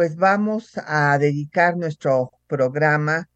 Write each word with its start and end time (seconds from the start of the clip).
Pues 0.00 0.16
vamos 0.16 0.78
a 0.86 1.18
dedicar 1.18 1.76
nuestro 1.76 2.32
programa 2.46 3.28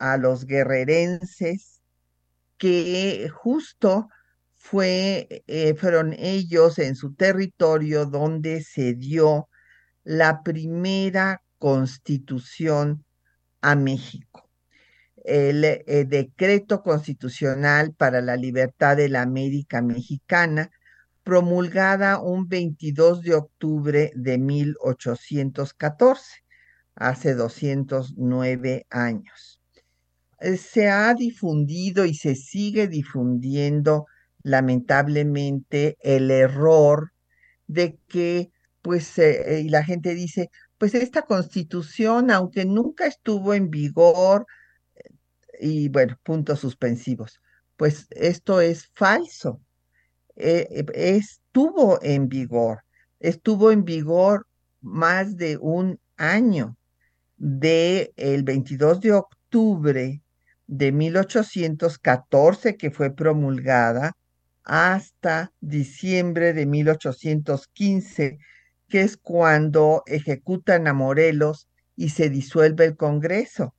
a 0.00 0.16
los 0.16 0.44
guerrerenses 0.44 1.80
que 2.58 3.30
justo 3.32 4.08
fue, 4.56 5.44
eh, 5.46 5.76
fueron 5.76 6.12
ellos 6.18 6.80
en 6.80 6.96
su 6.96 7.14
territorio 7.14 8.04
donde 8.04 8.64
se 8.64 8.94
dio 8.94 9.48
la 10.02 10.42
primera 10.42 11.44
constitución 11.56 13.04
a 13.60 13.76
México. 13.76 14.50
El 15.22 15.62
eh, 15.64 16.04
decreto 16.04 16.82
constitucional 16.82 17.94
para 17.94 18.20
la 18.20 18.34
libertad 18.34 18.96
de 18.96 19.08
la 19.08 19.22
América 19.22 19.82
Mexicana, 19.82 20.68
promulgada 21.26 22.20
un 22.20 22.46
22 22.46 23.22
de 23.22 23.34
octubre 23.34 24.12
de 24.14 24.38
1814, 24.38 26.44
hace 26.94 27.34
209 27.34 28.86
años. 28.90 29.60
Eh, 30.38 30.56
se 30.56 30.88
ha 30.88 31.12
difundido 31.14 32.04
y 32.04 32.14
se 32.14 32.36
sigue 32.36 32.86
difundiendo 32.86 34.06
lamentablemente 34.44 35.96
el 36.00 36.30
error 36.30 37.10
de 37.66 37.98
que, 38.06 38.52
pues, 38.80 39.18
eh, 39.18 39.62
y 39.64 39.68
la 39.68 39.82
gente 39.82 40.14
dice, 40.14 40.50
pues 40.78 40.94
esta 40.94 41.22
constitución, 41.22 42.30
aunque 42.30 42.64
nunca 42.64 43.04
estuvo 43.04 43.52
en 43.52 43.68
vigor, 43.68 44.46
y 45.58 45.88
bueno, 45.88 46.16
puntos 46.22 46.60
suspensivos. 46.60 47.40
Pues 47.76 48.06
esto 48.10 48.60
es 48.60 48.92
falso. 48.94 49.60
Eh, 50.36 50.68
eh, 50.70 50.86
estuvo 50.94 51.98
en 52.02 52.28
vigor, 52.28 52.84
estuvo 53.20 53.72
en 53.72 53.84
vigor 53.84 54.46
más 54.80 55.36
de 55.36 55.56
un 55.56 55.98
año, 56.16 56.76
de 57.36 58.12
el 58.16 58.42
22 58.42 59.00
de 59.00 59.12
octubre 59.12 60.22
de 60.66 60.92
1814 60.92 62.76
que 62.76 62.90
fue 62.90 63.14
promulgada 63.14 64.16
hasta 64.64 65.52
diciembre 65.60 66.52
de 66.52 66.66
1815, 66.66 68.38
que 68.88 69.00
es 69.00 69.16
cuando 69.16 70.02
ejecutan 70.06 70.88
a 70.88 70.92
Morelos 70.92 71.68
y 71.94 72.10
se 72.10 72.30
disuelve 72.30 72.84
el 72.84 72.96
Congreso. 72.96 73.74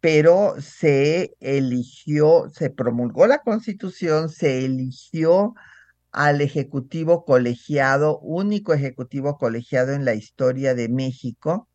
Pero 0.00 0.56
se 0.60 1.34
eligió, 1.40 2.50
se 2.50 2.70
promulgó 2.70 3.26
la 3.26 3.38
constitución, 3.38 4.28
se 4.28 4.64
eligió 4.64 5.54
al 6.12 6.40
ejecutivo 6.40 7.24
colegiado, 7.24 8.18
único 8.20 8.72
ejecutivo 8.74 9.36
colegiado 9.38 9.92
en 9.92 10.04
la 10.04 10.14
historia 10.14 10.74
de 10.74 10.88
México. 10.88 11.68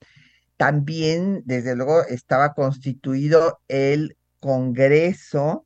También, 0.57 1.43
desde 1.45 1.75
luego, 1.75 2.03
estaba 2.05 2.53
constituido 2.53 3.59
el 3.67 4.17
Congreso, 4.39 5.65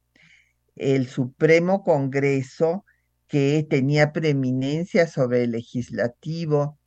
el 0.76 1.08
Supremo 1.08 1.84
Congreso, 1.84 2.86
que 3.28 3.66
tenía 3.70 4.12
preeminencia 4.12 5.08
sobre 5.08 5.44
el 5.44 5.52
legislativo 5.52 6.78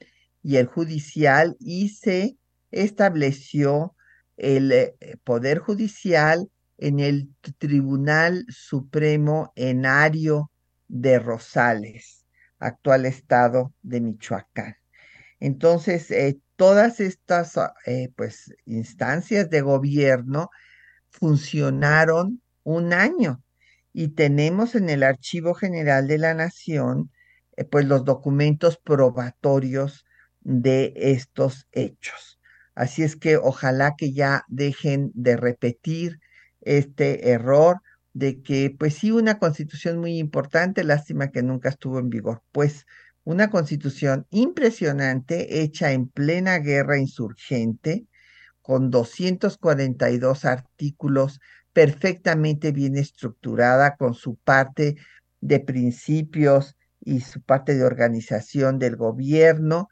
y 0.43 0.57
el 0.57 0.67
judicial 0.67 1.57
y 1.59 1.91
se 1.91 2.37
estableció 2.71 3.95
el 4.37 4.73
eh, 4.73 4.95
Poder 5.25 5.59
Judicial 5.59 6.49
en 6.79 7.01
el 7.01 7.29
Tribunal 7.59 8.47
Supremo 8.49 9.53
Enario 9.57 10.51
de 10.89 11.19
Rosales, 11.19 12.27
actual 12.59 13.07
estado 13.07 13.73
de 13.83 14.01
Michoacán. 14.01 14.77
Entonces, 15.41 16.11
eh, 16.11 16.41
todas 16.57 17.01
estas 17.01 17.55
eh, 17.87 18.11
pues, 18.17 18.53
instancias 18.67 19.49
de 19.51 19.61
gobierno 19.61 20.51
funcionaron 21.11 22.43
un 22.65 22.93
año 22.93 23.43
y 23.93 24.09
tenemos 24.09 24.75
en 24.75 24.91
el 24.91 25.03
Archivo 25.03 25.55
General 25.55 26.07
de 26.07 26.19
la 26.19 26.35
Nación 26.35 27.11
pues 27.71 27.87
los 27.87 28.05
documentos 28.05 28.79
probatorios 28.79 30.05
de 30.41 30.93
estos 30.97 31.67
hechos. 31.73 32.39
Así 32.75 33.03
es 33.03 33.17
que 33.17 33.37
ojalá 33.37 33.95
que 33.97 34.13
ya 34.13 34.45
dejen 34.49 35.11
de 35.15 35.37
repetir 35.37 36.21
este 36.61 37.31
error 37.31 37.83
de 38.19 38.43
que, 38.43 38.75
pues 38.77 38.95
sí, 38.95 39.13
una 39.13 39.39
constitución 39.39 39.99
muy 39.99 40.19
importante, 40.19 40.83
lástima 40.83 41.31
que 41.31 41.43
nunca 41.43 41.69
estuvo 41.69 42.01
en 42.01 42.11
vigor. 42.11 42.43
Pues 42.51 42.85
una 43.23 43.49
constitución 43.49 44.27
impresionante, 44.31 45.63
hecha 45.63 45.93
en 45.93 46.09
plena 46.09 46.59
guerra 46.59 46.99
insurgente, 46.99 48.07
con 48.61 48.91
242 48.91 50.45
artículos, 50.45 51.41
perfectamente 51.73 52.73
bien 52.73 52.97
estructurada, 52.97 53.97
con 53.97 54.15
su 54.15 54.35
parte 54.37 54.97
de 55.41 55.61
principios 55.61 56.77
y 57.01 57.21
su 57.21 57.41
parte 57.43 57.77
de 57.77 57.85
organización 57.85 58.81
del 58.81 58.97
gobierno, 58.97 59.89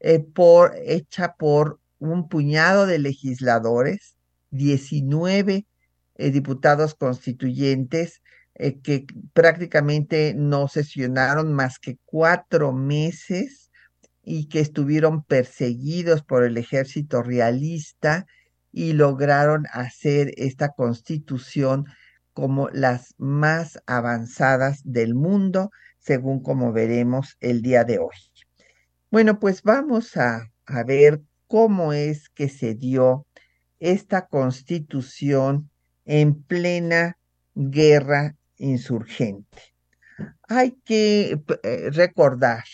eh, 0.00 0.18
por, 0.18 0.74
hecha 0.84 1.34
por 1.38 1.78
un 2.00 2.28
puñado 2.28 2.86
de 2.86 2.98
legisladores, 2.98 4.16
19 4.50 5.66
eh, 6.20 6.30
diputados 6.30 6.94
constituyentes 6.94 8.22
eh, 8.54 8.80
que 8.80 9.06
prácticamente 9.32 10.34
no 10.36 10.68
sesionaron 10.68 11.54
más 11.54 11.78
que 11.78 11.98
cuatro 12.04 12.72
meses 12.72 13.70
y 14.22 14.48
que 14.48 14.60
estuvieron 14.60 15.24
perseguidos 15.24 16.22
por 16.22 16.44
el 16.44 16.58
ejército 16.58 17.22
realista 17.22 18.26
y 18.70 18.92
lograron 18.92 19.64
hacer 19.72 20.34
esta 20.36 20.72
constitución 20.72 21.86
como 22.34 22.68
las 22.68 23.14
más 23.16 23.78
avanzadas 23.86 24.82
del 24.84 25.14
mundo, 25.14 25.70
según 25.98 26.42
como 26.42 26.70
veremos 26.72 27.38
el 27.40 27.62
día 27.62 27.84
de 27.84 27.98
hoy. 27.98 28.16
Bueno, 29.10 29.40
pues 29.40 29.62
vamos 29.62 30.18
a, 30.18 30.50
a 30.66 30.84
ver 30.84 31.22
cómo 31.46 31.94
es 31.94 32.28
que 32.28 32.50
se 32.50 32.74
dio 32.74 33.26
esta 33.78 34.26
constitución 34.26 35.69
en 36.12 36.42
plena 36.42 37.16
guerra 37.54 38.34
insurgente. 38.56 39.62
Hay 40.48 40.72
que 40.84 41.40
eh, 41.62 41.90
recordar 41.92 42.64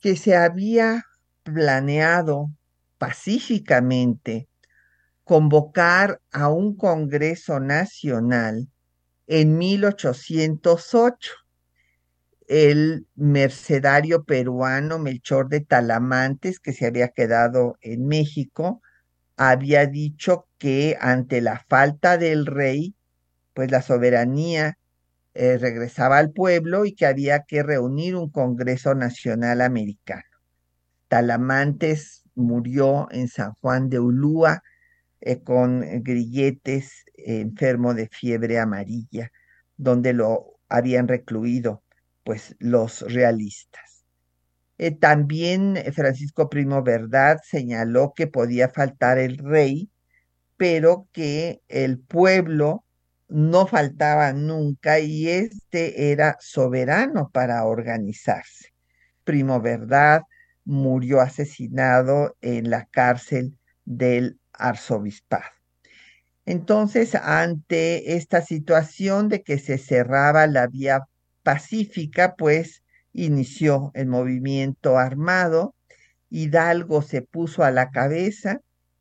que 0.00 0.14
se 0.14 0.36
había 0.36 1.04
planeado 1.42 2.52
pacíficamente 2.98 4.48
convocar 5.24 6.20
a 6.30 6.50
un 6.50 6.76
Congreso 6.76 7.58
Nacional 7.58 8.68
en 9.26 9.58
1808 9.58 11.32
el 12.46 13.08
mercedario 13.16 14.22
peruano 14.22 15.00
Melchor 15.00 15.48
de 15.48 15.62
Talamantes, 15.62 16.60
que 16.60 16.72
se 16.72 16.86
había 16.86 17.08
quedado 17.08 17.76
en 17.80 18.06
México, 18.06 18.82
había 19.36 19.86
dicho 19.86 20.48
que 20.58 20.96
ante 21.00 21.40
la 21.40 21.64
falta 21.68 22.18
del 22.18 22.46
rey, 22.46 22.94
pues 23.54 23.70
la 23.70 23.82
soberanía 23.82 24.78
eh, 25.34 25.58
regresaba 25.58 26.18
al 26.18 26.32
pueblo 26.32 26.86
y 26.86 26.94
que 26.94 27.06
había 27.06 27.44
que 27.44 27.62
reunir 27.62 28.16
un 28.16 28.30
Congreso 28.30 28.94
Nacional 28.94 29.60
Americano. 29.60 30.24
Talamantes 31.08 32.24
murió 32.34 33.08
en 33.10 33.28
San 33.28 33.52
Juan 33.60 33.88
de 33.90 34.00
Ulúa 34.00 34.62
eh, 35.20 35.42
con 35.42 35.82
grilletes, 36.02 37.04
enfermo 37.16 37.94
de 37.94 38.08
fiebre 38.08 38.58
amarilla, 38.58 39.30
donde 39.76 40.12
lo 40.12 40.58
habían 40.68 41.08
recluido 41.08 41.82
pues 42.24 42.56
los 42.58 43.02
realistas. 43.02 43.95
Eh, 44.78 44.90
también 44.90 45.76
eh, 45.76 45.92
Francisco 45.92 46.48
Primo 46.48 46.82
Verdad 46.82 47.38
señaló 47.42 48.12
que 48.14 48.26
podía 48.26 48.68
faltar 48.68 49.18
el 49.18 49.38
rey, 49.38 49.90
pero 50.56 51.08
que 51.12 51.62
el 51.68 51.98
pueblo 51.98 52.84
no 53.28 53.66
faltaba 53.66 54.32
nunca 54.32 55.00
y 55.00 55.28
este 55.28 56.12
era 56.12 56.36
soberano 56.40 57.30
para 57.30 57.64
organizarse. 57.64 58.72
Primo 59.24 59.60
Verdad 59.60 60.22
murió 60.64 61.20
asesinado 61.20 62.36
en 62.40 62.70
la 62.70 62.86
cárcel 62.86 63.58
del 63.84 64.38
arzobispado. 64.52 65.44
Entonces, 66.44 67.14
ante 67.16 68.16
esta 68.16 68.40
situación 68.40 69.28
de 69.28 69.42
que 69.42 69.58
se 69.58 69.78
cerraba 69.78 70.46
la 70.46 70.68
vía 70.68 71.08
pacífica, 71.42 72.36
pues 72.36 72.82
inició 73.16 73.90
el 73.94 74.06
movimiento 74.06 74.98
armado. 74.98 75.74
Hidalgo 76.28 77.02
se 77.02 77.22
puso 77.22 77.64
a 77.64 77.70
la 77.70 77.90
cabeza, 77.90 78.60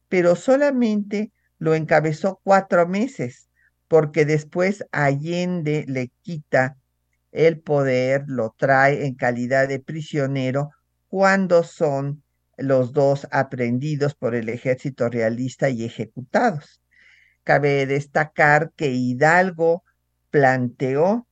pero 0.10 0.36
solamente 0.36 1.32
lo 1.60 1.76
encabezó 1.76 2.40
cuatro 2.44 2.88
meses, 2.88 3.50
porque 3.88 4.26
después 4.26 4.86
Allende 4.92 5.86
le 5.88 6.12
quita 6.22 6.78
el 7.32 7.60
poder, 7.60 8.24
lo 8.28 8.56
trae 8.58 9.06
en 9.06 9.16
calidad 9.16 9.68
de 9.68 9.80
prisionero 9.80 10.72
cuando 11.08 11.64
son 11.64 12.24
los 12.58 12.94
dos 12.94 13.28
aprendidos 13.32 14.16
por 14.16 14.36
el 14.36 14.48
ejército 14.48 15.10
realista 15.10 15.70
y 15.70 15.84
ejecutados. 15.84 16.82
Cabe 17.44 17.86
destacar 17.86 18.72
que 18.76 18.92
Hidalgo 18.92 19.84
planteó 20.30 21.28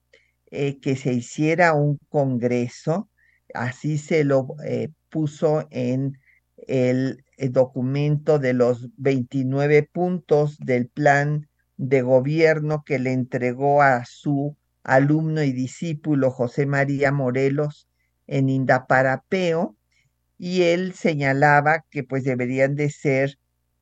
eh, 0.55 0.79
que 0.79 0.95
se 0.95 1.11
hiciera 1.11 1.73
un 1.73 1.97
congreso, 2.09 3.09
así 3.55 3.97
se 3.97 4.23
lo 4.23 4.55
eh, 4.63 4.89
puso 5.09 5.67
en 5.71 6.19
el, 6.67 7.25
el, 7.37 7.51
documento 7.51 8.37
de 8.37 8.53
los 8.53 8.87
29 8.97 9.89
puntos 9.91 10.59
del 10.59 10.89
plan 10.89 11.49
de 11.77 12.03
gobierno 12.03 12.83
que 12.85 12.99
le 12.99 13.13
entregó 13.13 13.81
a 13.81 14.05
su 14.05 14.55
alumno 14.83 15.41
y 15.41 15.53
discípulo 15.53 16.29
José 16.29 16.67
María 16.67 17.11
Morelos 17.11 17.87
en 18.27 18.47
Indaparapeo, 18.47 19.75
y 20.37 20.61
él 20.61 20.93
señalaba 20.93 21.83
que 21.89 22.03
pues 22.03 22.25
deberían 22.25 22.75
de 22.75 22.91
ser 22.91 23.39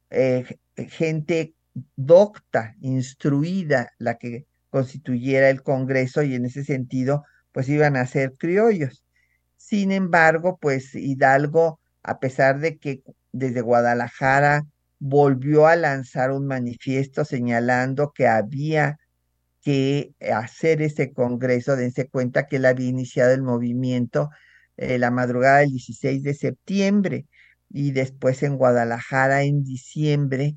eh, 0.09 0.45
gente 0.87 1.53
docta, 1.97 2.75
instruida, 2.79 3.91
la 3.97 4.17
que 4.17 4.45
constituyera 4.71 5.49
el 5.51 5.61
Congreso 5.61 6.23
y 6.23 6.33
en 6.35 6.45
ese 6.45 6.63
sentido 6.63 7.23
pues 7.51 7.69
iban 7.69 7.95
a 7.97 8.07
ser 8.07 8.33
criollos. 8.37 9.03
Sin 9.57 9.91
embargo, 9.91 10.57
pues 10.59 10.95
Hidalgo, 10.95 11.79
a 12.03 12.19
pesar 12.19 12.59
de 12.59 12.77
que 12.77 13.03
desde 13.31 13.61
Guadalajara 13.61 14.63
volvió 14.99 15.67
a 15.67 15.75
lanzar 15.75 16.31
un 16.31 16.47
manifiesto 16.47 17.25
señalando 17.25 18.11
que 18.13 18.27
había 18.27 18.97
que 19.61 20.13
hacer 20.33 20.81
ese 20.81 21.13
congreso, 21.13 21.75
dense 21.75 22.07
cuenta 22.07 22.47
que 22.47 22.55
él 22.57 22.65
había 22.65 22.89
iniciado 22.89 23.33
el 23.33 23.43
movimiento 23.43 24.29
eh, 24.77 24.97
la 24.97 25.11
madrugada 25.11 25.59
del 25.59 25.71
16 25.71 26.23
de 26.23 26.33
septiembre 26.33 27.27
y 27.69 27.91
después 27.91 28.43
en 28.43 28.57
Guadalajara 28.57 29.43
en 29.43 29.63
diciembre, 29.63 30.55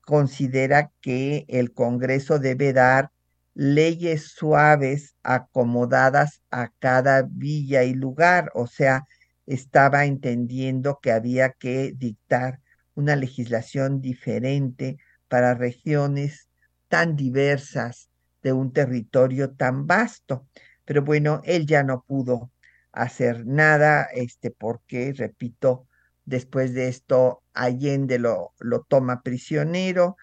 considera 0.00 0.92
que 1.00 1.44
el 1.48 1.72
Congreso 1.72 2.38
debe 2.38 2.72
dar 2.72 3.10
leyes 3.56 4.32
suaves 4.32 5.16
acomodadas 5.22 6.42
a 6.50 6.68
cada 6.78 7.22
villa 7.22 7.84
y 7.84 7.94
lugar, 7.94 8.50
o 8.54 8.66
sea, 8.66 9.04
estaba 9.46 10.04
entendiendo 10.04 10.98
que 11.00 11.10
había 11.10 11.52
que 11.52 11.92
dictar 11.96 12.60
una 12.94 13.16
legislación 13.16 14.02
diferente 14.02 14.98
para 15.28 15.54
regiones 15.54 16.50
tan 16.88 17.16
diversas 17.16 18.10
de 18.42 18.52
un 18.52 18.74
territorio 18.74 19.54
tan 19.54 19.86
vasto. 19.86 20.46
Pero 20.84 21.02
bueno, 21.02 21.40
él 21.44 21.66
ya 21.66 21.82
no 21.82 22.04
pudo 22.06 22.52
hacer 22.92 23.46
nada, 23.46 24.02
este, 24.12 24.50
porque, 24.50 25.14
repito, 25.16 25.88
después 26.26 26.74
de 26.74 26.88
esto 26.88 27.42
Allende 27.54 28.18
lo, 28.18 28.52
lo 28.58 28.82
toma 28.82 29.22
prisionero, 29.22 30.16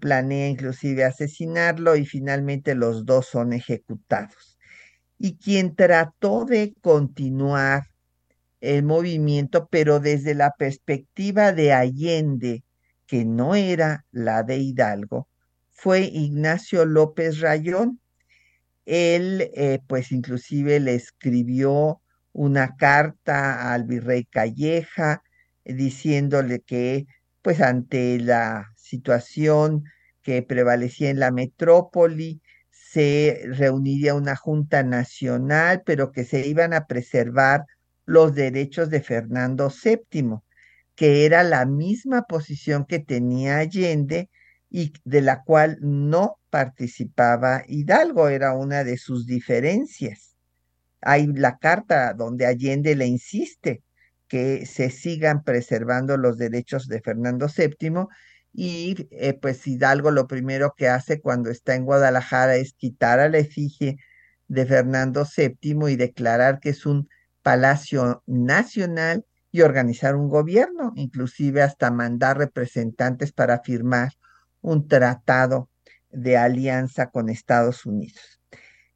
planea 0.00 0.48
inclusive 0.48 1.04
asesinarlo 1.04 1.96
y 1.96 2.04
finalmente 2.06 2.74
los 2.74 3.06
dos 3.06 3.26
son 3.26 3.52
ejecutados. 3.52 4.58
Y 5.18 5.36
quien 5.36 5.74
trató 5.76 6.44
de 6.44 6.74
continuar 6.80 7.84
el 8.60 8.82
movimiento, 8.82 9.68
pero 9.70 10.00
desde 10.00 10.34
la 10.34 10.52
perspectiva 10.58 11.52
de 11.52 11.72
Allende, 11.72 12.64
que 13.06 13.24
no 13.24 13.54
era 13.54 14.04
la 14.10 14.42
de 14.42 14.58
Hidalgo, 14.58 15.28
fue 15.70 16.00
Ignacio 16.02 16.84
López 16.84 17.40
Rayón. 17.40 18.00
Él, 18.86 19.50
eh, 19.54 19.80
pues 19.86 20.12
inclusive 20.12 20.80
le 20.80 20.94
escribió 20.94 22.00
una 22.32 22.76
carta 22.76 23.72
al 23.72 23.84
virrey 23.84 24.24
Calleja 24.24 25.22
diciéndole 25.64 26.60
que, 26.60 27.06
pues 27.42 27.60
ante 27.60 28.18
la 28.20 28.66
situación 28.86 29.84
que 30.22 30.42
prevalecía 30.42 31.10
en 31.10 31.20
la 31.20 31.30
metrópoli, 31.30 32.40
se 32.70 33.42
reuniría 33.48 34.14
una 34.14 34.36
junta 34.36 34.82
nacional, 34.82 35.82
pero 35.84 36.12
que 36.12 36.24
se 36.24 36.46
iban 36.46 36.72
a 36.72 36.86
preservar 36.86 37.64
los 38.04 38.34
derechos 38.34 38.88
de 38.88 39.02
Fernando 39.02 39.70
VII, 39.70 40.38
que 40.94 41.26
era 41.26 41.42
la 41.42 41.66
misma 41.66 42.22
posición 42.22 42.86
que 42.86 43.00
tenía 43.00 43.58
Allende 43.58 44.30
y 44.70 44.92
de 45.04 45.20
la 45.20 45.42
cual 45.42 45.78
no 45.80 46.38
participaba 46.50 47.64
Hidalgo, 47.66 48.28
era 48.28 48.54
una 48.54 48.84
de 48.84 48.96
sus 48.96 49.26
diferencias. 49.26 50.36
Hay 51.00 51.26
la 51.26 51.58
carta 51.58 52.14
donde 52.14 52.46
Allende 52.46 52.94
le 52.94 53.06
insiste 53.06 53.82
que 54.28 54.66
se 54.66 54.90
sigan 54.90 55.44
preservando 55.44 56.16
los 56.16 56.38
derechos 56.38 56.88
de 56.88 57.00
Fernando 57.00 57.46
VII 57.54 58.06
y 58.58 59.06
eh, 59.10 59.34
pues 59.34 59.66
Hidalgo 59.66 60.10
lo 60.10 60.26
primero 60.26 60.72
que 60.74 60.88
hace 60.88 61.20
cuando 61.20 61.50
está 61.50 61.74
en 61.74 61.84
Guadalajara 61.84 62.56
es 62.56 62.72
quitar 62.72 63.20
a 63.20 63.28
la 63.28 63.36
efigie 63.36 63.98
de 64.48 64.64
Fernando 64.64 65.26
VII 65.36 65.90
y 65.90 65.96
declarar 65.96 66.58
que 66.58 66.70
es 66.70 66.86
un 66.86 67.06
palacio 67.42 68.22
nacional 68.26 69.26
y 69.52 69.60
organizar 69.60 70.16
un 70.16 70.30
gobierno, 70.30 70.94
inclusive 70.96 71.60
hasta 71.60 71.90
mandar 71.90 72.38
representantes 72.38 73.30
para 73.30 73.60
firmar 73.60 74.12
un 74.62 74.88
tratado 74.88 75.68
de 76.10 76.38
alianza 76.38 77.10
con 77.10 77.28
Estados 77.28 77.84
Unidos. 77.84 78.40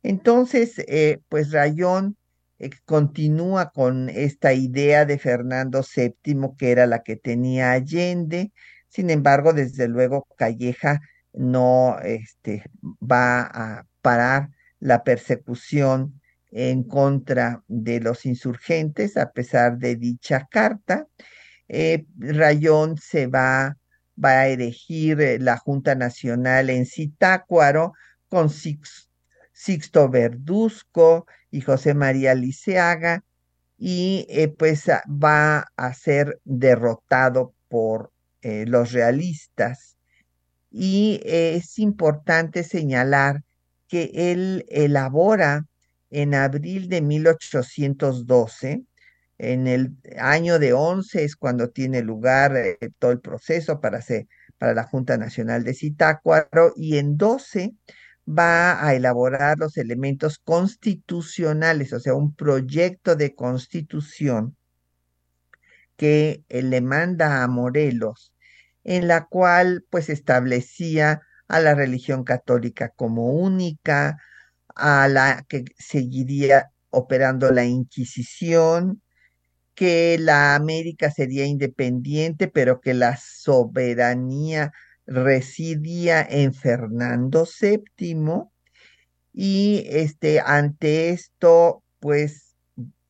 Entonces, 0.03 0.79
eh, 0.89 1.21
pues 1.29 1.53
Rayón 1.53 2.17
eh, 2.59 2.71
continúa 2.87 3.73
con 3.73 4.09
esta 4.09 4.55
idea 4.55 5.05
de 5.05 5.19
Fernando 5.19 5.83
VII, 5.83 6.57
que 6.57 6.71
era 6.71 6.87
la 6.87 7.03
que 7.03 7.17
tenía 7.17 7.73
Allende. 7.73 8.53
Sin 8.91 9.09
embargo, 9.09 9.55
desde 9.55 9.89
luego, 9.89 10.27
Calleja 10.37 11.01
no 11.33 11.99
este, 12.01 12.65
va 13.01 13.41
a 13.43 13.87
parar 14.03 14.51
la 14.81 15.03
persecución 15.05 16.21
en 16.51 16.83
contra 16.83 17.63
de 17.69 18.01
los 18.01 18.27
insurgentes, 18.27 19.17
a 19.17 19.31
pesar 19.31 19.79
de 19.79 19.97
dicha 19.97 20.47
carta. 20.51 21.07
Eh, 21.69 22.05
Rayón 22.19 22.99
se 22.99 23.29
va 23.29 23.77
va 24.23 24.41
a 24.41 24.49
elegir 24.49 25.21
eh, 25.21 25.39
la 25.39 25.57
Junta 25.57 25.95
Nacional 25.95 26.71
en 26.71 26.87
Zitácuaro 26.87 27.93
con 28.29 28.51
Sixto 28.51 30.09
Verduzco 30.09 31.27
y 31.51 31.61
José 31.63 31.95
María 31.95 32.35
Liceaga 32.35 33.25
y 33.79 34.27
eh, 34.29 34.49
pues 34.49 34.89
ah, 34.89 35.03
va 35.09 35.67
a 35.77 35.95
ser 35.95 36.41
derrotado 36.45 37.55
por 37.69 38.13
eh, 38.43 38.65
los 38.67 38.93
realistas. 38.93 39.97
Y 40.71 41.21
es 41.25 41.79
importante 41.79 42.63
señalar 42.65 43.43
que 43.89 44.11
él 44.15 44.65
elabora 44.69 45.67
en 46.11 46.35
abril 46.35 46.89
de 46.89 47.03
1812 47.03 48.85
en 49.41 49.67
el 49.67 49.97
año 50.19 50.59
de 50.59 50.75
11 50.75 51.25
es 51.25 51.35
cuando 51.35 51.71
tiene 51.71 52.03
lugar 52.03 52.55
eh, 52.57 52.77
todo 52.99 53.11
el 53.11 53.21
proceso 53.21 53.81
para, 53.81 54.01
para 54.59 54.75
la 54.75 54.85
Junta 54.85 55.17
Nacional 55.17 55.65
de 55.65 55.73
Zitácuaro 55.73 56.75
y 56.77 56.99
en 56.99 57.17
12 57.17 57.75
va 58.29 58.87
a 58.87 58.95
elaborar 58.95 59.59
los 59.59 59.79
elementos 59.79 60.39
constitucionales, 60.39 61.95
o 61.95 62.01
sea, 62.01 62.15
un 62.15 62.35
proyecto 62.35 63.17
de 63.17 63.35
constitución 63.35 64.57
que 66.01 66.45
eh, 66.49 66.63
le 66.63 66.81
manda 66.81 67.43
a 67.45 67.47
Morelos, 67.47 68.33
en 68.85 69.07
la 69.07 69.27
cual 69.27 69.85
pues 69.91 70.09
establecía 70.09 71.21
a 71.47 71.61
la 71.61 71.75
religión 71.75 72.25
católica 72.25 72.89
como 72.97 73.35
única, 73.35 74.17
a 74.75 75.09
la 75.09 75.45
que 75.47 75.67
seguiría 75.77 76.71
operando 76.89 77.51
la 77.51 77.67
Inquisición, 77.67 79.03
que 79.75 80.17
la 80.19 80.55
América 80.55 81.11
sería 81.11 81.45
independiente, 81.45 82.49
pero 82.49 82.81
que 82.81 82.95
la 82.95 83.19
soberanía 83.19 84.73
residía 85.05 86.23
en 86.23 86.55
Fernando 86.55 87.47
VII 87.61 88.45
y 89.35 89.85
este 89.87 90.41
ante 90.41 91.11
esto 91.11 91.85
pues 91.99 92.50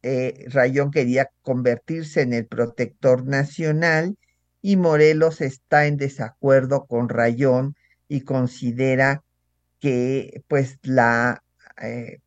eh, 0.02 0.46
Rayón 0.48 0.90
quería 0.90 1.30
convertirse 1.42 2.22
en 2.22 2.32
el 2.32 2.46
protector 2.46 3.26
nacional 3.26 4.16
y 4.62 4.76
Morelos 4.76 5.40
está 5.40 5.86
en 5.86 5.96
desacuerdo 5.96 6.86
con 6.86 7.08
Rayón 7.08 7.76
y 8.08 8.22
considera 8.22 9.22
que 9.78 10.42
pues 10.48 10.78
la 10.82 11.42
eh, 11.80 12.18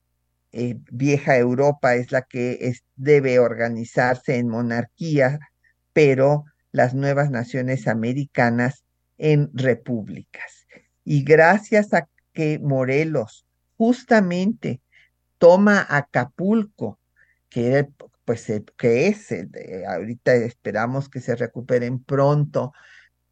eh, 0.51 0.77
vieja 0.91 1.37
Europa 1.37 1.95
es 1.95 2.11
la 2.11 2.21
que 2.21 2.73
debe 2.95 3.39
organizarse 3.39 4.37
en 4.37 4.49
monarquía, 4.49 5.39
pero 5.93 6.45
las 6.71 6.93
nuevas 6.93 7.31
naciones 7.31 7.87
americanas 7.87 8.83
en 9.17 9.49
repúblicas. 9.53 10.67
Y 11.03 11.23
gracias 11.23 11.93
a 11.93 12.07
que 12.33 12.59
Morelos 12.59 13.45
justamente 13.77 14.81
toma 15.37 15.85
Acapulco, 15.89 16.99
que, 17.53 17.87
pues, 18.25 18.51
que 18.77 19.07
es, 19.07 19.27
ahorita 19.87 20.33
esperamos 20.33 21.07
que 21.07 21.21
se 21.21 21.35
recuperen 21.35 22.03
pronto, 22.03 22.73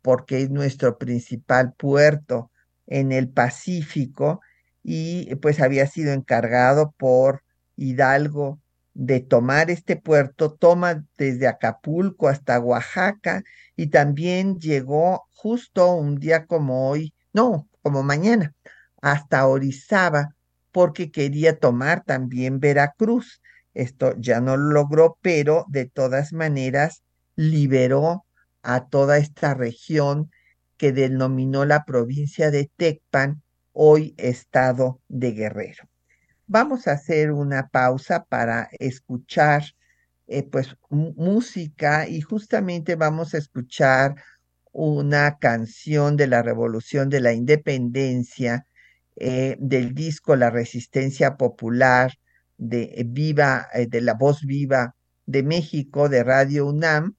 porque 0.04 0.44
es 0.44 0.52
nuestro 0.52 1.00
principal 1.00 1.74
puerto 1.74 2.52
en 2.86 3.12
el 3.12 3.30
Pacífico 3.30 4.42
y 4.84 5.34
pues 5.38 5.60
había 5.60 5.88
sido 5.88 6.14
encargado 6.14 6.94
por 6.98 7.42
Hidalgo 7.76 8.60
de 8.94 9.22
tomar 9.22 9.72
este 9.72 9.96
puerto, 9.96 10.54
toma 10.54 11.04
desde 11.18 11.48
Acapulco 11.48 12.28
hasta 12.28 12.60
Oaxaca 12.60 13.42
y 13.76 13.88
también 13.88 14.60
llegó 14.60 15.24
justo 15.32 15.96
un 15.96 16.20
día 16.20 16.46
como 16.46 16.90
hoy, 16.90 17.16
no, 17.34 17.68
como 17.82 18.04
mañana, 18.04 18.54
hasta 19.02 19.48
Orizaba 19.48 20.36
porque 20.72 21.12
quería 21.12 21.58
tomar 21.58 22.04
también 22.04 22.60
Veracruz. 22.60 23.41
Esto 23.74 24.16
ya 24.18 24.42
no 24.42 24.58
lo 24.58 24.72
logró, 24.72 25.18
pero 25.22 25.66
de 25.70 25.86
todas 25.86 26.34
maneras 26.34 27.04
liberó 27.36 28.26
a 28.62 28.88
toda 28.88 29.18
esta 29.18 29.54
región 29.54 30.30
que 30.78 30.92
denominó 30.92 31.66
la 31.66 31.86
provincia 31.86 32.52
de 32.52 32.70
Tecpan, 32.76 33.42
hoy 33.74 34.14
estado 34.18 35.00
de 35.08 35.32
Guerrero. 35.32 35.90
Vamos 36.48 36.88
a 36.88 36.94
hacer 36.94 37.32
una 37.32 37.70
pausa 37.70 38.26
para 38.26 38.70
escuchar 38.80 39.64
eh, 40.28 40.44
pues 40.44 40.76
música 40.90 42.08
y 42.08 42.22
justamente 42.22 42.96
vamos 42.96 43.34
a 43.34 43.38
escuchar 43.38 44.16
una 44.72 45.38
canción 45.40 46.18
de 46.18 46.28
la 46.28 46.42
Revolución 46.42 47.10
de 47.10 47.22
la 47.22 47.34
Independencia 47.34 48.66
eh, 49.16 49.56
del 49.60 49.94
disco 49.94 50.36
La 50.36 50.50
Resistencia 50.50 51.38
Popular 51.38 52.14
de 52.62 53.04
Viva, 53.08 53.68
eh, 53.74 53.88
de 53.88 54.02
la 54.02 54.14
Voz 54.14 54.46
Viva 54.46 54.96
de 55.26 55.42
México, 55.42 56.10
de 56.10 56.24
Radio 56.24 56.68
UNAM, 56.68 57.16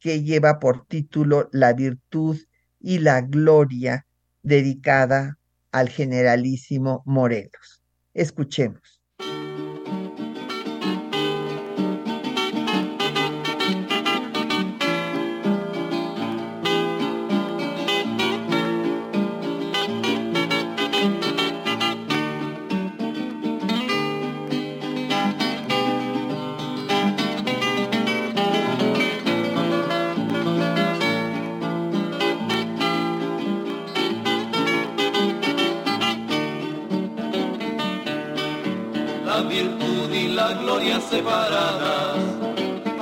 que 0.00 0.22
lleva 0.22 0.58
por 0.58 0.86
título 0.86 1.48
La 1.52 1.72
Virtud 1.72 2.36
y 2.80 2.98
la 2.98 3.20
Gloria, 3.20 4.06
dedicada 4.42 5.38
al 5.70 5.90
generalísimo 5.90 7.02
Morelos. 7.06 7.82
Escuchemos. 8.14 8.99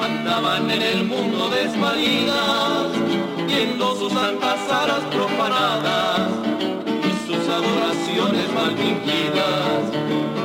Andaban 0.00 0.70
en 0.70 0.82
el 0.82 1.04
mundo 1.04 1.48
desvalidas, 1.48 2.88
viendo 3.46 3.96
sus 3.96 4.12
santas 4.12 4.58
aras 4.70 5.04
profanadas 5.12 6.20
y 7.08 7.26
sus 7.26 7.48
adoraciones 7.48 8.52
mal 8.52 8.76
fingidas, 8.76 9.82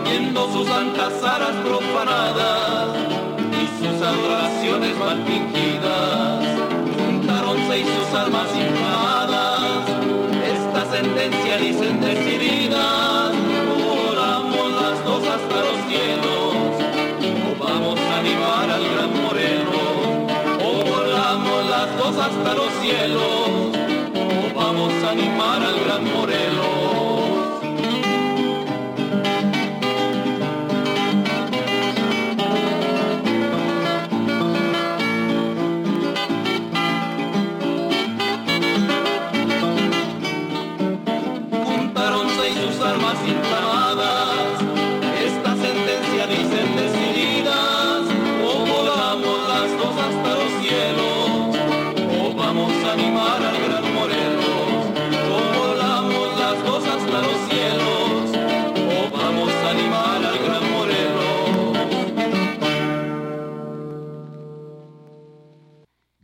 viendo 0.04 0.52
sus 0.54 0.68
santas 0.68 1.24
aras 1.24 1.56
profanadas 1.66 2.90
y 3.62 3.66
sus 3.80 4.02
adoraciones 4.02 4.98
mal 4.98 5.24
fingidas, 5.26 6.46
juntaronse 6.98 7.80
y 7.80 7.84
sus 7.84 8.20
almas 8.20 8.50
inflamadas, 8.56 9.84
esta 10.56 10.92
sentencia 10.96 11.58
dicen 11.58 12.02
decididas, 12.02 13.13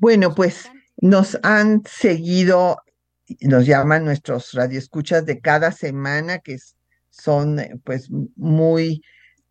Bueno, 0.09 0.33
pues 0.33 0.67
nos 0.99 1.37
han 1.43 1.83
seguido, 1.85 2.81
nos 3.41 3.67
llaman 3.67 4.05
nuestros 4.05 4.53
radioescuchas 4.53 5.23
de 5.23 5.39
cada 5.39 5.71
semana, 5.71 6.39
que 6.39 6.57
son 7.11 7.59
eh, 7.59 7.79
pues 7.83 8.09
muy 8.35 9.03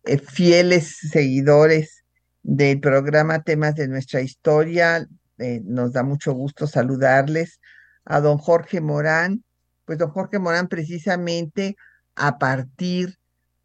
eh, 0.03 0.17
fieles 0.17 0.97
seguidores 0.97 2.03
del 2.43 2.81
programa 2.81 3.41
Temas 3.41 3.75
de 3.75 3.87
nuestra 3.87 4.19
historia. 4.19 5.07
Eh, 5.37 5.61
nos 5.63 5.93
da 5.93 6.03
mucho 6.03 6.33
gusto 6.33 6.67
saludarles 6.67 7.61
a 8.03 8.19
don 8.19 8.37
Jorge 8.37 8.81
Morán. 8.81 9.45
Pues 9.85 9.97
don 9.97 10.09
Jorge 10.09 10.39
Morán 10.39 10.67
precisamente 10.67 11.77
a 12.15 12.37
partir 12.37 13.17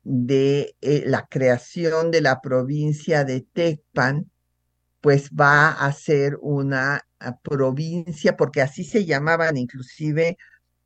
de 0.04 0.76
la 0.80 1.26
creación 1.28 2.12
de 2.12 2.20
la 2.20 2.40
provincia 2.40 3.24
de 3.24 3.40
Tecpan, 3.52 4.30
pues 5.04 5.28
va 5.38 5.68
a 5.68 5.92
ser 5.92 6.38
una 6.40 7.06
ah, 7.20 7.38
provincia, 7.42 8.38
porque 8.38 8.62
así 8.62 8.84
se 8.84 9.04
llamaban 9.04 9.58
inclusive 9.58 10.38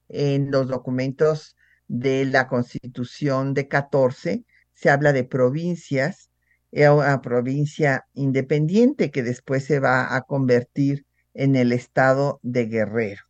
en 0.08 0.50
los 0.50 0.66
documentos 0.66 1.54
de 1.86 2.24
la 2.24 2.48
Constitución 2.48 3.54
de 3.54 3.68
14, 3.68 4.44
se 4.74 4.90
habla 4.90 5.12
de 5.12 5.22
provincias, 5.22 6.30
una 6.72 7.20
provincia 7.22 8.06
independiente 8.12 9.12
que 9.12 9.22
después 9.22 9.64
se 9.64 9.78
va 9.78 10.16
a 10.16 10.22
convertir 10.22 11.06
en 11.32 11.54
el 11.54 11.70
estado 11.70 12.40
de 12.42 12.66
Guerrero. 12.66 13.22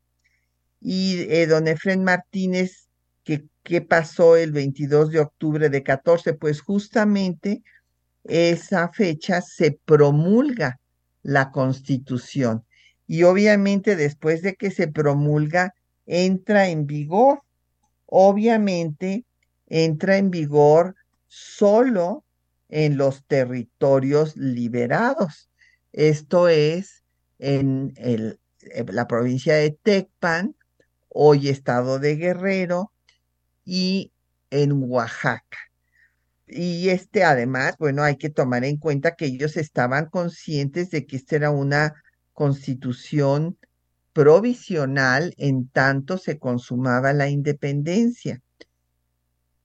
Y 0.80 1.26
eh, 1.28 1.46
don 1.46 1.68
Efren 1.68 2.02
Martínez, 2.02 2.88
¿qué 3.24 3.82
pasó 3.82 4.36
el 4.36 4.52
22 4.52 5.10
de 5.10 5.20
octubre 5.20 5.68
de 5.68 5.82
14? 5.82 6.32
Pues 6.32 6.62
justamente 6.62 7.62
esa 8.28 8.90
fecha 8.92 9.40
se 9.40 9.72
promulga 9.84 10.78
la 11.22 11.50
constitución 11.50 12.64
y 13.06 13.22
obviamente 13.22 13.96
después 13.96 14.42
de 14.42 14.54
que 14.54 14.70
se 14.70 14.86
promulga 14.86 15.74
entra 16.06 16.68
en 16.68 16.86
vigor. 16.86 17.42
Obviamente 18.06 19.24
entra 19.66 20.18
en 20.18 20.30
vigor 20.30 20.94
solo 21.26 22.24
en 22.68 22.96
los 22.98 23.24
territorios 23.24 24.36
liberados. 24.36 25.48
Esto 25.92 26.48
es 26.48 27.04
en 27.38 27.94
el, 27.96 28.38
la 28.92 29.06
provincia 29.06 29.54
de 29.54 29.70
Tecpan, 29.70 30.54
hoy 31.08 31.48
estado 31.48 31.98
de 31.98 32.16
Guerrero, 32.16 32.92
y 33.64 34.12
en 34.50 34.72
Oaxaca 34.72 35.67
y 36.48 36.88
este 36.90 37.24
además, 37.24 37.76
bueno, 37.78 38.02
hay 38.02 38.16
que 38.16 38.30
tomar 38.30 38.64
en 38.64 38.78
cuenta 38.78 39.14
que 39.14 39.26
ellos 39.26 39.56
estaban 39.56 40.06
conscientes 40.06 40.90
de 40.90 41.06
que 41.06 41.16
esta 41.16 41.36
era 41.36 41.50
una 41.50 41.94
constitución 42.32 43.58
provisional 44.12 45.34
en 45.36 45.68
tanto 45.68 46.18
se 46.18 46.38
consumaba 46.38 47.12
la 47.12 47.28
independencia 47.28 48.42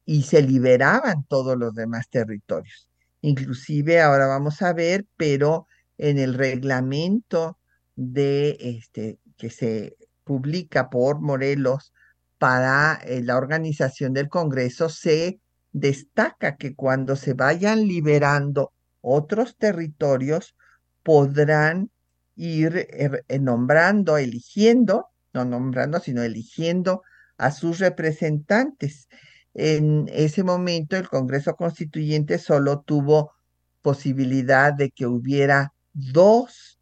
y 0.06 0.24
se 0.24 0.42
liberaban 0.42 1.26
todos 1.26 1.58
los 1.58 1.74
demás 1.74 2.10
territorios. 2.10 2.88
Inclusive 3.22 4.02
ahora 4.02 4.28
vamos 4.28 4.62
a 4.62 4.74
ver, 4.74 5.06
pero 5.18 5.68
en 5.98 6.18
el 6.18 6.34
reglamento 6.34 7.58
de 7.96 8.58
este 8.60 9.20
que 9.38 9.50
se 9.50 9.96
publica 10.24 10.90
por 10.90 11.22
Morelos 11.22 11.94
para 12.38 13.00
eh, 13.06 13.22
la 13.24 13.38
organización 13.38 14.14
del 14.14 14.30
Congreso 14.30 14.90
se 14.90 15.40
destaca 15.74 16.56
que 16.56 16.76
cuando 16.76 17.16
se 17.16 17.34
vayan 17.34 17.88
liberando 17.88 18.72
otros 19.02 19.58
territorios, 19.58 20.56
podrán 21.04 21.92
ir 22.36 22.88
er, 22.92 23.26
eh, 23.28 23.40
nombrando, 23.40 24.18
eligiendo, 24.18 25.08
no 25.34 25.46
nombrando, 25.46 26.00
sino 26.00 26.24
eligiendo 26.24 27.02
a 27.38 27.52
sus 27.52 27.80
representantes. 27.80 29.10
En 29.54 30.08
ese 30.12 30.44
momento 30.44 30.96
el 30.96 31.10
Congreso 31.10 31.56
Constituyente 31.56 32.38
solo 32.38 32.82
tuvo 32.82 33.34
posibilidad 33.82 34.74
de 34.74 34.92
que 34.92 35.06
hubiera 35.06 35.74
dos 35.94 36.80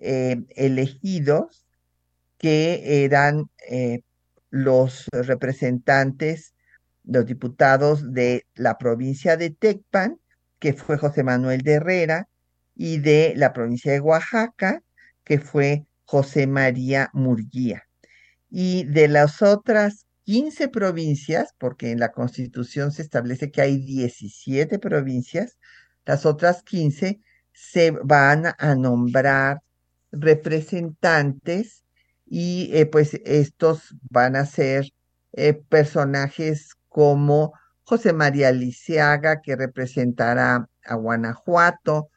eh, 0.00 0.42
elegidos 0.56 1.66
que 2.36 3.04
eran 3.04 3.50
eh, 3.68 4.00
los 4.50 5.06
representantes 5.12 6.54
los 7.04 7.26
diputados 7.26 8.12
de 8.12 8.46
la 8.54 8.78
provincia 8.78 9.36
de 9.36 9.50
Tecpan, 9.50 10.20
que 10.58 10.72
fue 10.74 10.98
José 10.98 11.22
Manuel 11.22 11.62
de 11.62 11.72
Herrera, 11.74 12.28
y 12.74 12.98
de 12.98 13.34
la 13.36 13.52
provincia 13.52 13.92
de 13.92 14.00
Oaxaca, 14.00 14.82
que 15.24 15.38
fue 15.38 15.86
José 16.04 16.46
María 16.46 17.10
Murguía. 17.12 17.84
Y 18.48 18.84
de 18.84 19.08
las 19.08 19.42
otras 19.42 20.06
15 20.24 20.68
provincias, 20.68 21.54
porque 21.58 21.90
en 21.90 22.00
la 22.00 22.12
Constitución 22.12 22.92
se 22.92 23.02
establece 23.02 23.50
que 23.50 23.62
hay 23.62 23.78
17 23.78 24.78
provincias, 24.78 25.58
las 26.04 26.26
otras 26.26 26.62
15 26.62 27.20
se 27.52 27.90
van 27.90 28.46
a 28.58 28.74
nombrar 28.74 29.60
representantes 30.12 31.84
y 32.26 32.70
eh, 32.72 32.86
pues 32.86 33.14
estos 33.24 33.94
van 34.10 34.36
a 34.36 34.46
ser 34.46 34.90
eh, 35.32 35.54
personajes 35.54 36.70
como 36.90 37.54
José 37.84 38.12
María 38.12 38.52
Lisiaga, 38.52 39.40
que 39.40 39.56
representará 39.56 40.68
a 40.84 40.94
Guanajuato, 40.96 42.10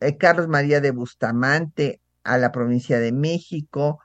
eh, 0.00 0.16
Carlos 0.18 0.48
María 0.48 0.82
de 0.82 0.90
Bustamante 0.90 2.02
a 2.24 2.36
la 2.36 2.52
provincia 2.52 3.00
de 3.00 3.12
México, 3.12 4.00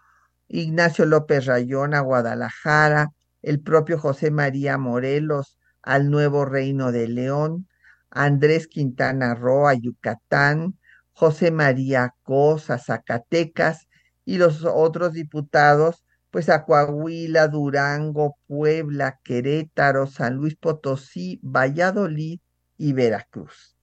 Ignacio 0.47 1.05
López 1.05 1.45
Rayón 1.45 1.93
a 1.93 1.99
Guadalajara, 1.99 3.09
el 3.41 3.59
propio 3.59 3.99
José 3.99 4.31
María 4.31 4.77
Morelos 4.77 5.57
al 5.81 6.09
Nuevo 6.09 6.45
Reino 6.45 6.91
de 6.91 7.07
León, 7.07 7.67
Andrés 8.09 8.67
Quintana 8.67 9.35
Roo 9.35 9.67
a 9.67 9.73
Yucatán, 9.73 10.77
José 11.11 11.51
María 11.51 12.13
Cos 12.23 12.69
a 12.69 12.77
Zacatecas 12.77 13.87
y 14.25 14.37
los 14.37 14.63
otros 14.63 15.13
diputados 15.13 16.05
pues 16.37 16.49
a 16.49 16.65
Coahuila, 16.65 17.47
Durango, 17.47 18.37
Puebla, 18.45 19.19
Querétaro, 19.23 20.05
San 20.05 20.35
Luis 20.35 20.53
Potosí, 20.53 21.39
Valladolid 21.41 22.39
y 22.77 22.93
Veracruz. 22.93 23.75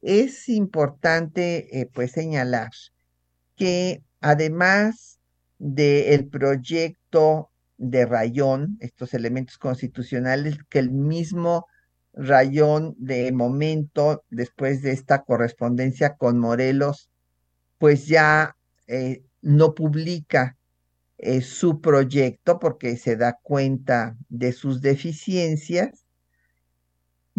Es 0.00 0.48
importante 0.48 1.80
eh, 1.80 1.90
pues 1.92 2.12
señalar 2.12 2.70
que 3.56 4.04
además 4.20 5.18
del 5.58 6.28
proyecto 6.28 7.50
de 7.76 8.06
Rayón, 8.06 8.76
estos 8.78 9.12
elementos 9.12 9.58
constitucionales 9.58 10.58
que 10.68 10.78
el 10.78 10.92
mismo 10.92 11.66
Rayón 12.12 12.94
de 12.98 13.32
momento, 13.32 14.22
después 14.30 14.80
de 14.80 14.92
esta 14.92 15.24
correspondencia 15.24 16.14
con 16.14 16.38
Morelos, 16.38 17.10
pues 17.78 18.06
ya 18.06 18.54
eh, 18.86 19.24
no 19.42 19.74
publica 19.74 20.56
eh, 21.18 21.42
su 21.42 21.80
proyecto 21.80 22.58
porque 22.58 22.96
se 22.96 23.16
da 23.16 23.38
cuenta 23.40 24.16
de 24.28 24.52
sus 24.52 24.80
deficiencias. 24.80 26.04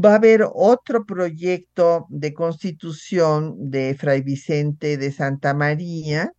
Va 0.02 0.14
a 0.14 0.16
haber 0.16 0.46
otro 0.54 1.06
proyecto 1.06 2.06
de 2.10 2.34
constitución 2.34 3.70
de 3.70 3.96
Fray 3.96 4.22
Vicente 4.22 4.98
de 4.98 5.12
Santa 5.12 5.54
María, 5.54 6.32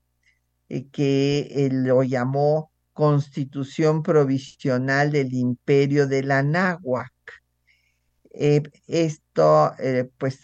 eh, 0.68 0.87
que 0.88 1.49
él 1.55 1.85
lo 1.85 2.03
llamó 2.03 2.70
Constitución 2.92 4.03
Provisional 4.03 5.12
del 5.12 5.35
Imperio 5.35 6.07
de 6.07 6.22
la 6.22 6.42
Náhuac. 6.42 7.12
Eh, 8.31 8.62
esto, 8.87 9.72
pues, 10.18 10.40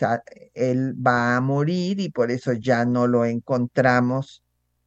él 0.55 0.95
va 0.95 1.37
a 1.37 1.41
morir 1.41 2.01
y 2.01 2.11
por 2.11 2.31
eso 2.31 2.53
ya 2.53 2.85
no 2.85 3.07
lo 3.07 3.25
encontramos 3.25 4.43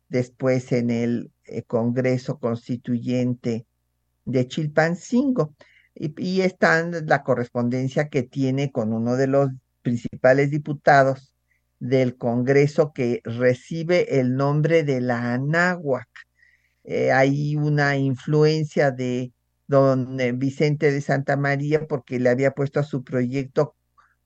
después 0.09 0.71
en 0.71 0.89
el 0.89 1.31
eh, 1.45 1.63
Congreso 1.63 2.39
Constituyente 2.39 3.65
de 4.25 4.47
Chilpancingo. 4.47 5.55
Y, 5.93 6.13
y 6.21 6.41
está 6.41 6.83
la 6.83 7.23
correspondencia 7.23 8.09
que 8.09 8.23
tiene 8.23 8.71
con 8.71 8.93
uno 8.93 9.15
de 9.15 9.27
los 9.27 9.49
principales 9.81 10.51
diputados 10.51 11.35
del 11.79 12.17
Congreso 12.17 12.93
que 12.93 13.21
recibe 13.23 14.19
el 14.19 14.35
nombre 14.35 14.83
de 14.83 15.01
la 15.01 15.33
Anáhuac. 15.33 16.09
Eh, 16.83 17.11
hay 17.11 17.55
una 17.55 17.97
influencia 17.97 18.91
de 18.91 19.33
don 19.67 20.19
eh, 20.19 20.31
Vicente 20.31 20.91
de 20.91 21.01
Santa 21.01 21.37
María 21.37 21.87
porque 21.87 22.19
le 22.19 22.29
había 22.29 22.51
puesto 22.51 22.79
a 22.79 22.83
su 22.83 23.03
proyecto 23.03 23.75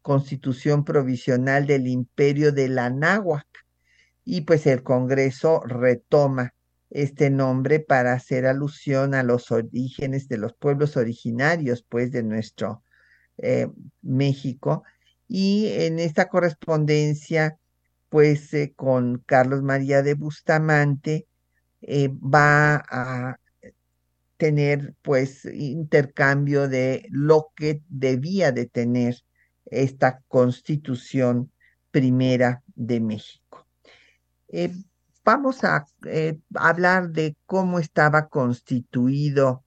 Constitución 0.02 0.86
Provisional 0.86 1.68
del 1.68 1.88
Imperio 1.88 2.52
de 2.52 2.70
la 2.70 2.86
Anáhuac 2.86 3.48
y 4.26 4.42
pues 4.42 4.68
el 4.68 4.84
Congreso 4.84 5.62
retoma 5.66 6.54
este 6.90 7.30
nombre 7.30 7.80
para 7.80 8.14
hacer 8.14 8.46
alusión 8.46 9.14
a 9.14 9.24
los 9.24 9.52
orígenes 9.52 10.28
de 10.28 10.38
los 10.38 10.54
pueblos 10.54 10.98
originarios, 10.98 11.84
pues, 11.88 12.12
de 12.12 12.24
nuestro 12.24 12.84
eh, 13.38 13.68
México. 14.02 14.84
Y 15.28 15.68
en 15.74 16.00
esta 16.00 16.30
correspondencia, 16.30 17.58
pues, 18.10 18.54
eh, 18.54 18.74
con 18.76 19.24
Carlos 19.26 19.62
María 19.62 20.02
de 20.02 20.16
Bustamante, 20.16 21.28
eh, 21.82 22.10
va 22.10 22.84
a 22.90 23.40
tener, 24.38 24.96
pues, 25.02 25.46
intercambio 25.46 26.68
de 26.68 27.06
lo 27.10 27.52
que 27.56 27.84
debía 27.90 28.52
de 28.52 28.66
tener 28.66 29.18
esta 29.66 30.22
constitución 30.28 31.52
primera 31.92 32.64
de 32.76 33.00
México 33.00 33.68
vamos 35.30 35.64
a 35.64 35.86
eh, 36.08 36.40
hablar 36.56 37.12
de 37.12 37.38
cómo 37.46 37.78
estaba 37.78 38.30
constituido 38.30 39.64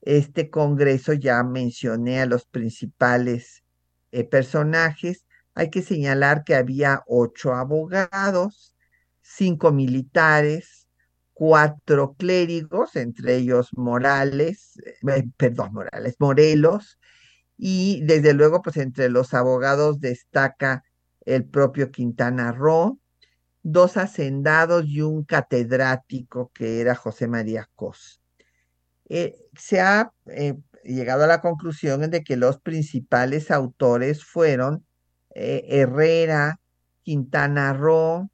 este 0.00 0.50
Congreso. 0.50 1.12
Ya 1.12 1.40
mencioné 1.44 2.20
a 2.20 2.26
los 2.26 2.46
principales 2.46 3.62
eh, 4.10 4.24
personajes. 4.24 5.24
Hay 5.54 5.70
que 5.70 5.82
señalar 5.82 6.42
que 6.42 6.56
había 6.56 7.04
ocho 7.06 7.54
abogados, 7.54 8.74
cinco 9.22 9.70
militares, 9.70 10.88
cuatro 11.32 12.14
clérigos, 12.14 12.96
entre 12.96 13.36
ellos 13.36 13.68
Morales, 13.76 14.80
eh, 14.84 15.30
perdón, 15.36 15.74
Morales, 15.74 16.16
Morelos, 16.18 16.98
y 17.56 18.00
desde 18.04 18.34
luego, 18.34 18.62
pues 18.62 18.78
entre 18.78 19.08
los 19.10 19.32
abogados 19.32 20.00
destaca 20.00 20.82
el 21.24 21.44
propio 21.44 21.92
Quintana 21.92 22.50
Roo, 22.50 22.98
dos 23.64 23.96
hacendados 23.96 24.84
y 24.86 25.00
un 25.00 25.24
catedrático 25.24 26.52
que 26.54 26.80
era 26.80 26.94
José 26.94 27.26
María 27.26 27.68
Cos. 27.74 28.20
Eh, 29.08 29.34
se 29.58 29.80
ha 29.80 30.12
eh, 30.26 30.54
llegado 30.84 31.24
a 31.24 31.26
la 31.26 31.40
conclusión 31.40 32.08
de 32.10 32.22
que 32.22 32.36
los 32.36 32.60
principales 32.60 33.50
autores 33.50 34.22
fueron 34.22 34.84
eh, 35.34 35.64
Herrera, 35.68 36.60
Quintana 37.02 37.72
Roo, 37.72 38.30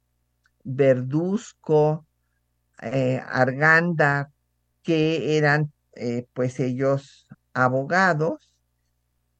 Verduzco, 0.63 2.05
Arganda, 2.77 4.31
que 4.81 5.37
eran 5.37 5.71
pues 6.33 6.59
ellos 6.59 7.27
abogados. 7.53 8.55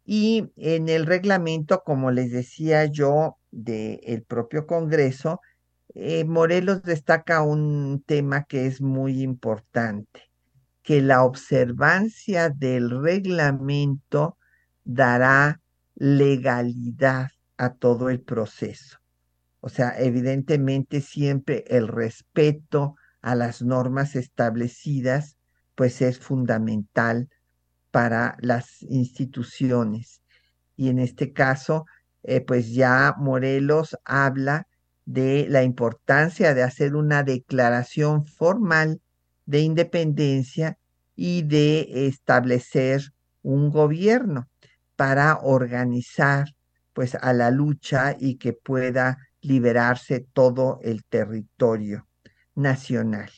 Y 0.05 0.51
en 0.57 0.89
el 0.89 1.05
reglamento, 1.05 1.81
como 1.83 2.11
les 2.11 2.31
decía 2.31 2.85
yo, 2.85 3.37
del 3.51 4.23
propio 4.27 4.67
Congreso, 4.67 5.41
eh, 5.93 6.23
Morelos 6.25 6.83
destaca 6.83 7.41
un 7.41 8.03
tema 8.05 8.43
que 8.43 8.65
es 8.65 8.81
muy 8.81 9.21
importante, 9.21 10.29
que 10.83 11.01
la 11.01 11.23
observancia 11.23 12.49
del 12.49 13.01
reglamento 13.01 14.37
dará 14.83 15.61
legalidad 15.95 17.29
a 17.57 17.73
todo 17.73 18.09
el 18.09 18.21
proceso. 18.21 18.99
O 19.59 19.69
sea, 19.69 19.99
evidentemente 19.99 21.01
siempre 21.01 21.65
el 21.67 21.87
respeto 21.87 22.95
a 23.21 23.35
las 23.35 23.61
normas 23.61 24.15
establecidas, 24.15 25.37
pues 25.75 26.01
es 26.01 26.19
fundamental 26.19 27.29
para 27.91 28.37
las 28.39 28.81
instituciones. 28.83 30.21
Y 30.75 30.89
en 30.89 30.99
este 30.99 31.33
caso, 31.33 31.85
eh, 32.23 32.41
pues 32.41 32.73
ya 32.73 33.13
Morelos 33.17 33.97
habla 34.05 34.67
de 35.05 35.47
la 35.49 35.63
importancia 35.63 36.53
de 36.53 36.63
hacer 36.63 36.95
una 36.95 37.23
declaración 37.23 38.25
formal 38.25 39.01
de 39.45 39.61
independencia 39.61 40.77
y 41.15 41.41
de 41.43 42.07
establecer 42.07 43.13
un 43.41 43.69
gobierno 43.69 44.47
para 44.95 45.37
organizar 45.37 46.53
pues 46.93 47.15
a 47.15 47.33
la 47.33 47.51
lucha 47.51 48.15
y 48.19 48.35
que 48.35 48.53
pueda 48.53 49.17
liberarse 49.41 50.25
todo 50.33 50.79
el 50.83 51.03
territorio 51.03 52.07
nacional. 52.55 53.29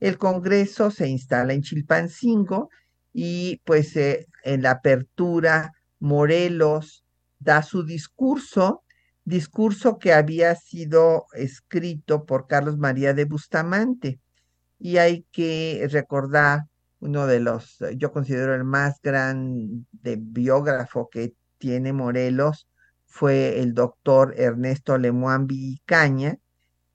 El 0.00 0.18
Congreso 0.18 0.90
se 0.90 1.08
instala 1.08 1.52
en 1.52 1.62
Chilpancingo 1.62 2.70
y 3.12 3.60
pues 3.64 3.96
eh, 3.96 4.26
en 4.44 4.62
la 4.62 4.72
apertura 4.72 5.72
Morelos 5.98 7.04
da 7.38 7.62
su 7.62 7.84
discurso, 7.84 8.82
discurso 9.26 9.98
que 9.98 10.14
había 10.14 10.54
sido 10.54 11.26
escrito 11.34 12.24
por 12.24 12.46
Carlos 12.46 12.78
María 12.78 13.12
de 13.12 13.26
Bustamante. 13.26 14.20
Y 14.78 14.96
hay 14.98 15.26
que 15.32 15.86
recordar 15.90 16.62
uno 17.00 17.26
de 17.26 17.40
los, 17.40 17.78
yo 17.96 18.12
considero 18.12 18.54
el 18.54 18.64
más 18.64 19.00
grande 19.02 20.16
biógrafo 20.18 21.10
que 21.10 21.34
tiene 21.58 21.92
Morelos, 21.92 22.68
fue 23.04 23.60
el 23.60 23.74
doctor 23.74 24.34
Ernesto 24.38 24.96
Lemoine 24.96 25.46
Vicaña, 25.46 26.38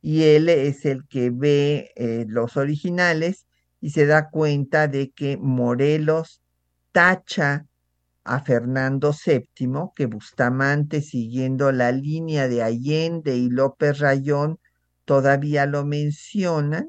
y 0.02 0.24
él 0.24 0.50
es 0.50 0.86
el 0.86 1.08
que 1.08 1.32
ve 1.32 1.92
eh, 1.96 2.26
los 2.28 2.58
originales 2.58 3.46
y 3.82 3.92
se 3.92 4.06
da 4.06 4.30
cuenta 4.30 4.88
de 4.88 5.12
que 5.12 5.38
Morelos 5.38 6.42
tacha 6.92 7.66
a 8.32 8.40
Fernando 8.40 9.12
VII, 9.12 9.92
que 9.94 10.06
Bustamante, 10.06 11.02
siguiendo 11.02 11.74
la 11.74 11.92
línea 11.92 12.48
de 12.48 12.64
Allende 12.64 13.36
y 13.36 13.50
López 13.50 14.00
Rayón, 14.00 14.58
todavía 15.04 15.66
lo 15.66 15.84
menciona, 15.84 16.88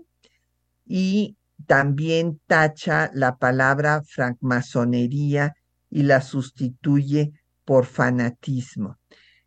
y 0.85 1.37
también 1.66 2.40
tacha 2.46 3.11
la 3.12 3.38
palabra 3.38 4.02
francmasonería 4.05 5.55
y 5.90 6.05
la 6.05 6.20
sustituye 6.20 7.33
por 7.64 7.87
fanatismo. 7.87 8.98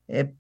Eh, 0.10 0.36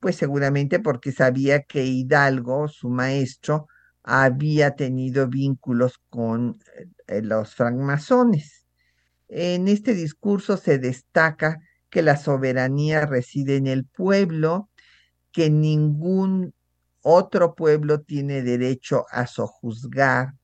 pues 0.00 0.16
seguramente 0.16 0.80
porque 0.80 1.12
sabía 1.12 1.62
que 1.62 1.86
Hidalgo, 1.86 2.68
su 2.68 2.90
maestro, 2.90 3.68
había 4.02 4.76
tenido 4.76 5.28
vínculos 5.28 5.94
con 6.10 6.58
eh, 7.06 7.22
los 7.22 7.54
francmasones. 7.54 8.59
En 9.32 9.68
este 9.68 9.94
discurso 9.94 10.56
se 10.56 10.78
destaca 10.78 11.60
que 11.88 12.02
la 12.02 12.16
soberanía 12.16 13.06
reside 13.06 13.56
en 13.56 13.68
el 13.68 13.84
pueblo, 13.84 14.68
que 15.30 15.50
ningún 15.50 16.52
otro 17.00 17.54
pueblo 17.54 18.00
tiene 18.00 18.42
derecho 18.42 19.06
a 19.10 19.28
sojuzgar 19.28 20.34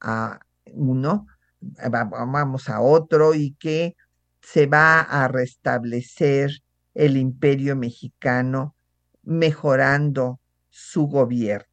a 0.00 0.40
uno, 0.72 1.26
vamos 1.60 2.70
a 2.70 2.80
otro, 2.80 3.34
y 3.34 3.54
que 3.58 3.94
se 4.40 4.66
va 4.66 5.00
a 5.00 5.28
restablecer 5.28 6.50
el 6.94 7.18
imperio 7.18 7.76
mexicano 7.76 8.74
mejorando 9.22 10.40
su 10.70 11.06
gobierno. 11.06 11.66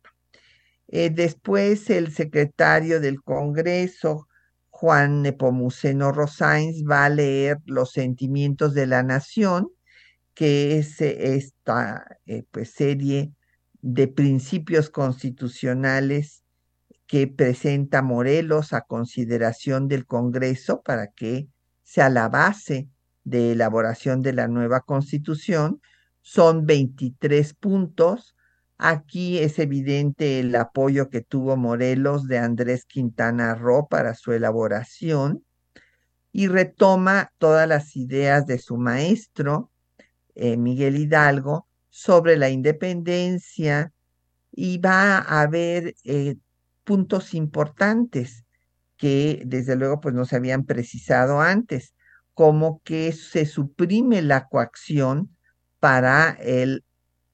Eh, 0.89 1.09
después 1.09 1.89
el 1.89 2.11
secretario 2.11 2.99
del 2.99 3.21
Congreso, 3.23 4.27
Juan 4.81 5.21
Nepomuceno 5.21 6.11
Rosáins, 6.11 6.83
va 6.89 7.05
a 7.05 7.09
leer 7.09 7.59
Los 7.67 7.91
sentimientos 7.91 8.73
de 8.73 8.87
la 8.87 9.03
nación, 9.03 9.69
que 10.33 10.79
es 10.79 10.99
eh, 11.01 11.35
esta 11.35 12.17
eh, 12.25 12.45
pues, 12.49 12.71
serie 12.71 13.31
de 13.83 14.07
principios 14.07 14.89
constitucionales 14.89 16.43
que 17.05 17.27
presenta 17.27 18.01
Morelos 18.01 18.73
a 18.73 18.81
consideración 18.81 19.87
del 19.87 20.07
Congreso 20.07 20.81
para 20.81 21.11
que 21.11 21.47
sea 21.83 22.09
la 22.09 22.27
base 22.27 22.89
de 23.23 23.51
elaboración 23.51 24.23
de 24.23 24.33
la 24.33 24.47
nueva 24.47 24.81
constitución. 24.81 25.79
Son 26.21 26.65
23 26.65 27.53
puntos. 27.53 28.35
Aquí 28.83 29.37
es 29.37 29.59
evidente 29.59 30.39
el 30.39 30.55
apoyo 30.55 31.11
que 31.11 31.21
tuvo 31.21 31.55
Morelos 31.55 32.27
de 32.27 32.39
Andrés 32.39 32.85
Quintana 32.85 33.53
Roo 33.53 33.87
para 33.87 34.15
su 34.15 34.31
elaboración 34.31 35.45
y 36.31 36.47
retoma 36.47 37.31
todas 37.37 37.67
las 37.67 37.95
ideas 37.95 38.47
de 38.47 38.57
su 38.57 38.77
maestro, 38.77 39.69
eh, 40.33 40.57
Miguel 40.57 40.97
Hidalgo, 40.97 41.67
sobre 41.91 42.37
la 42.37 42.49
independencia 42.49 43.93
y 44.51 44.79
va 44.79 45.19
a 45.19 45.41
haber 45.41 45.93
eh, 46.03 46.37
puntos 46.83 47.35
importantes 47.35 48.45
que 48.97 49.43
desde 49.45 49.75
luego 49.75 50.01
pues 50.01 50.15
no 50.15 50.25
se 50.25 50.37
habían 50.37 50.65
precisado 50.65 51.39
antes 51.39 51.93
como 52.33 52.81
que 52.83 53.11
se 53.11 53.45
suprime 53.45 54.23
la 54.23 54.47
coacción 54.47 55.37
para 55.79 56.31
el 56.31 56.83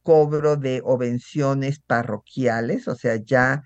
cobro 0.08 0.56
de 0.56 0.82
obenciones 0.86 1.80
parroquiales, 1.80 2.88
o 2.88 2.96
sea, 2.96 3.18
ya 3.18 3.66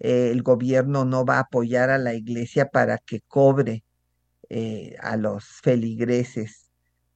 eh, 0.00 0.28
el 0.30 0.42
gobierno 0.42 1.06
no 1.06 1.24
va 1.24 1.36
a 1.36 1.40
apoyar 1.40 1.88
a 1.88 1.96
la 1.96 2.12
iglesia 2.12 2.68
para 2.68 2.98
que 2.98 3.22
cobre 3.26 3.84
eh, 4.50 4.96
a 5.00 5.16
los 5.16 5.46
feligreses 5.62 6.70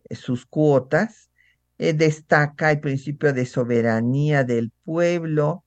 eh, 0.08 0.14
sus 0.16 0.46
cuotas. 0.46 1.28
destaca 1.76 2.70
el 2.70 2.80
principio 2.80 3.34
de 3.34 3.44
soberanía 3.44 4.42
del 4.42 4.70
pueblo 4.84 5.64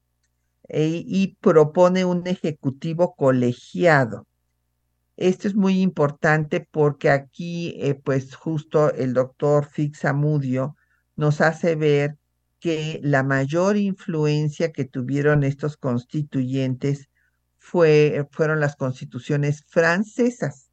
y 0.67 1.37
propone 1.41 2.05
un 2.05 2.25
ejecutivo 2.25 3.15
colegiado 3.15 4.25
esto 5.15 5.47
es 5.47 5.55
muy 5.55 5.81
importante 5.81 6.67
porque 6.71 7.09
aquí, 7.11 7.77
pues 8.03 8.35
justo 8.35 8.91
el 8.93 9.13
doctor 9.13 9.65
Fixamudio 9.65 10.75
nos 11.15 11.39
hace 11.41 11.75
ver 11.75 12.17
que 12.65 12.99
la 13.03 13.21
mayor 13.21 13.77
influencia 13.77 14.71
que 14.71 14.85
tuvieron 14.85 15.43
estos 15.43 15.77
constituyentes 15.77 17.09
fue, 17.59 18.27
fueron 18.31 18.59
las 18.59 18.75
constituciones 18.75 19.63
francesas, 19.67 20.71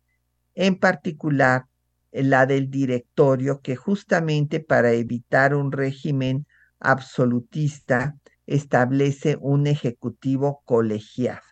en 0.55 0.77
particular 0.79 1.67
eh, 2.11 2.23
la 2.23 2.47
del 2.47 2.71
directorio, 2.71 3.61
que 3.61 3.77
justamente 3.77 4.59
para 4.61 4.93
evitar 4.93 5.55
un 5.55 5.71
régimen 5.71 6.47
absolutista 6.81 8.17
establece 8.47 9.37
un 9.39 9.67
ejecutivo 9.67 10.63
colegiado 10.65 11.43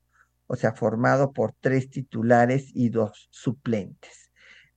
o 0.47 0.57
sea, 0.57 0.73
formado 0.73 1.35
por 1.35 1.53
tres 1.61 1.91
titulares 1.91 2.71
y 2.73 2.89
dos 2.89 3.29
suplentes. 3.31 4.33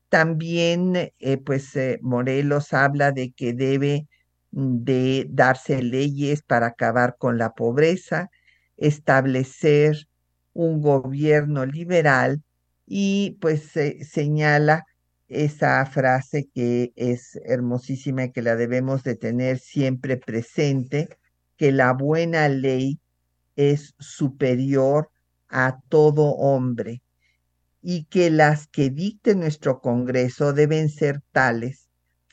También, 0.10 1.13
eh, 1.19 1.38
pues, 1.38 1.73
eh, 1.78 1.99
Morelos 2.02 2.73
habla 2.73 3.13
de 3.13 3.32
que 3.32 3.54
debe 3.54 4.10
de 4.54 5.26
darse 5.30 5.82
leyes 5.82 6.44
para 6.44 6.68
acabar 6.68 7.16
con 7.18 7.39
la 7.39 7.54
pobreza, 7.54 8.30
establecer 8.78 10.08
un 10.54 10.82
gobierno 10.82 11.66
liberal 11.66 12.44
y 12.86 13.38
pues 13.42 13.72
señala 14.08 14.86
esa 15.28 15.84
frase 15.88 16.50
que 16.54 16.94
es 16.96 17.39
hermosísima 17.46 18.26
y 18.26 18.32
que 18.32 18.44
la 18.44 18.56
debemos 18.56 19.04
de 19.04 19.16
tener 19.16 19.58
siempre 19.58 20.18
presente, 20.18 21.10
que 21.58 21.72
la 21.72 21.94
buena 21.94 22.48
ley 22.48 23.00
es 23.56 23.96
superior 23.98 25.10
a 25.50 25.80
todo 25.89 26.26
hombre 26.36 27.02
y 27.82 28.06
que 28.06 28.30
las 28.30 28.68
que 28.68 28.92
dicte 28.92 29.34
nuestro 29.34 29.82
Congreso 29.82 30.54
deben 30.54 30.89
ser 30.89 31.22
tales 31.32 31.83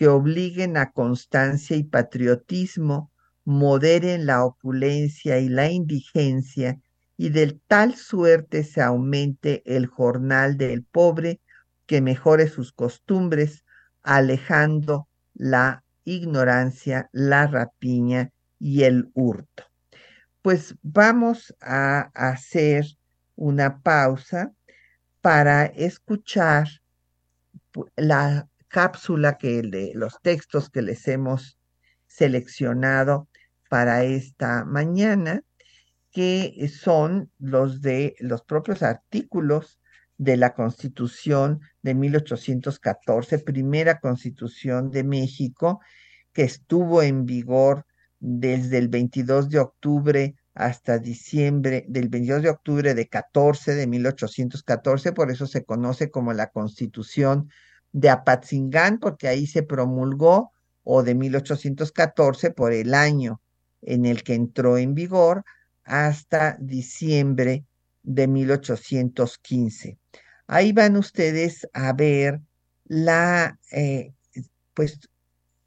que 0.01 0.09
obliguen 0.09 0.79
a 0.79 0.93
constancia 0.93 1.77
y 1.77 1.85
patriotismo, 1.85 3.13
moderen 3.45 4.25
la 4.25 4.47
opulencia 4.47 5.41
y 5.41 5.51
la 5.51 5.69
indigencia, 5.69 6.81
y 7.19 7.29
de 7.29 7.61
tal 7.69 7.95
suerte 7.97 8.65
se 8.65 8.81
aumente 8.81 9.63
el 9.67 9.87
jornal 9.89 10.57
del 10.57 10.85
pobre, 10.85 11.39
que 11.85 12.01
mejore 12.01 12.49
sus 12.49 12.73
costumbres, 12.73 13.67
alejando 14.03 15.07
la 15.35 15.85
ignorancia, 16.05 17.11
la 17.13 17.47
rapiña 17.47 18.31
y 18.59 18.85
el 18.85 19.11
hurto. 19.13 19.65
Pues 20.41 20.77
vamos 20.81 21.55
a 21.61 22.11
hacer 22.15 22.87
una 23.37 23.83
pausa 23.83 24.51
para 25.21 25.67
escuchar 25.67 26.69
la 27.97 28.49
cápsula 28.71 29.37
que 29.37 29.61
de 29.63 29.93
los 29.95 30.21
textos 30.23 30.71
que 30.71 30.81
les 30.81 31.07
hemos 31.09 31.59
seleccionado 32.07 33.29
para 33.69 34.05
esta 34.05 34.65
mañana, 34.65 35.43
que 36.11 36.69
son 36.69 37.31
los 37.39 37.83
de 37.83 38.15
los 38.21 38.43
propios 38.43 38.83
artículos 38.83 39.79
de 40.17 40.37
la 40.37 40.55
Constitución 40.55 41.61
de 41.83 41.95
1814, 41.95 43.39
primera 43.41 44.01
Constitución 44.01 44.91
de 44.91 45.05
México, 45.05 45.81
que 46.33 46.43
estuvo 46.43 47.03
en 47.03 47.27
vigor 47.27 47.87
desde 48.19 48.79
el 48.79 48.89
22 48.89 49.51
de 49.51 49.59
octubre 49.59 50.37
hasta 50.55 50.99
diciembre 50.99 51.87
del 51.89 52.09
22 52.09 52.43
de 52.43 52.51
octubre 52.51 52.95
de 52.95 53.09
14 53.09 53.75
de 53.75 53.87
1814, 53.87 55.13
por 55.13 55.31
eso 55.31 55.47
se 55.47 55.65
conoce 55.65 56.11
como 56.11 56.33
la 56.33 56.49
Constitución 56.49 57.49
de 57.93 58.11
Apatzingán, 58.11 58.99
porque 58.99 59.29
ahí 59.29 59.47
se 59.47 59.63
promulgó, 59.63 60.53
o 60.85 61.03
de 61.03 61.15
1814 61.15 62.51
por 62.51 62.73
el 62.73 62.95
año 62.95 63.41
en 63.83 64.07
el 64.07 64.23
que 64.23 64.35
entró 64.35 64.79
en 64.79 64.95
vigor, 64.95 65.45
hasta 65.85 66.57
diciembre 66.61 67.65
de 68.03 68.27
1815. 68.27 69.99
Ahí 70.47 70.73
van 70.73 70.97
ustedes 70.97 71.69
a 71.73 71.93
ver 71.93 72.41
la, 72.85 73.59
eh, 73.73 74.13
pues, 74.75 74.99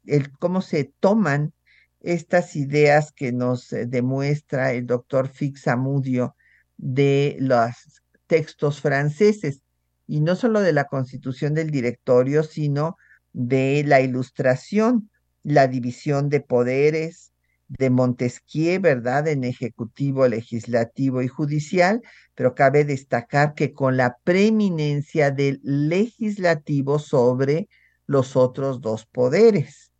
el, 0.06 0.30
cómo 0.38 0.60
se 0.62 0.92
toman 1.00 1.52
estas 2.00 2.54
ideas 2.54 3.12
que 3.12 3.32
nos 3.32 3.72
eh, 3.72 3.86
demuestra 3.86 4.72
el 4.72 4.86
doctor 4.86 5.28
Fixamudio 5.28 6.36
de 6.76 7.36
los 7.40 8.02
textos 8.26 8.80
franceses, 8.80 9.62
y 10.06 10.20
no 10.20 10.36
solo 10.36 10.60
de 10.60 10.72
la 10.72 10.84
constitución 10.84 11.54
del 11.54 11.70
directorio, 11.70 12.42
sino 12.42 12.96
de 13.32 13.84
la 13.86 14.00
ilustración, 14.00 15.10
la 15.42 15.66
división 15.66 16.28
de 16.28 16.40
poderes 16.40 17.32
de 17.68 17.90
Montesquieu, 17.90 18.80
¿verdad?, 18.80 19.26
en 19.28 19.44
ejecutivo, 19.44 20.28
legislativo 20.28 21.22
y 21.22 21.28
judicial, 21.28 22.02
pero 22.34 22.54
cabe 22.54 22.84
destacar 22.84 23.54
que 23.54 23.72
con 23.72 23.96
la 23.96 24.16
preeminencia 24.22 25.30
del 25.30 25.60
legislativo 25.62 26.98
sobre 26.98 27.68
los 28.06 28.36
otros 28.36 28.80
dos 28.80 29.06
poderes 29.06 29.92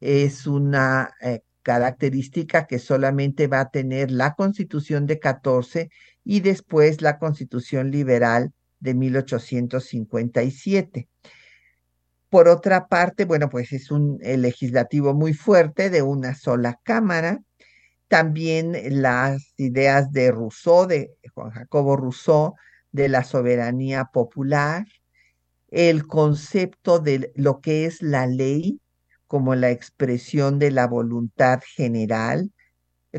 es 0.00 0.46
una 0.46 1.14
eh, 1.20 1.40
característica 1.62 2.66
que 2.66 2.78
solamente 2.78 3.46
va 3.46 3.60
a 3.60 3.70
tener 3.70 4.10
la 4.10 4.34
Constitución 4.34 5.06
de 5.06 5.18
14 5.18 5.90
y 6.24 6.40
después 6.40 7.02
la 7.02 7.18
Constitución 7.18 7.90
liberal 7.90 8.52
de 8.80 8.94
1857. 8.94 11.08
Por 12.28 12.48
otra 12.48 12.88
parte, 12.88 13.24
bueno, 13.24 13.48
pues 13.48 13.72
es 13.72 13.90
un 13.90 14.18
legislativo 14.20 15.14
muy 15.14 15.32
fuerte 15.32 15.90
de 15.90 16.02
una 16.02 16.34
sola 16.34 16.78
cámara. 16.82 17.40
También 18.08 18.76
las 19.00 19.54
ideas 19.56 20.12
de 20.12 20.30
Rousseau, 20.30 20.86
de 20.86 21.16
Juan 21.34 21.50
Jacobo 21.50 21.96
Rousseau, 21.96 22.54
de 22.92 23.08
la 23.08 23.24
soberanía 23.24 24.06
popular, 24.06 24.86
el 25.70 26.06
concepto 26.06 26.98
de 26.98 27.32
lo 27.34 27.60
que 27.60 27.86
es 27.86 28.02
la 28.02 28.26
ley, 28.26 28.80
como 29.26 29.54
la 29.54 29.70
expresión 29.70 30.58
de 30.58 30.70
la 30.70 30.86
voluntad 30.86 31.60
general, 31.74 32.52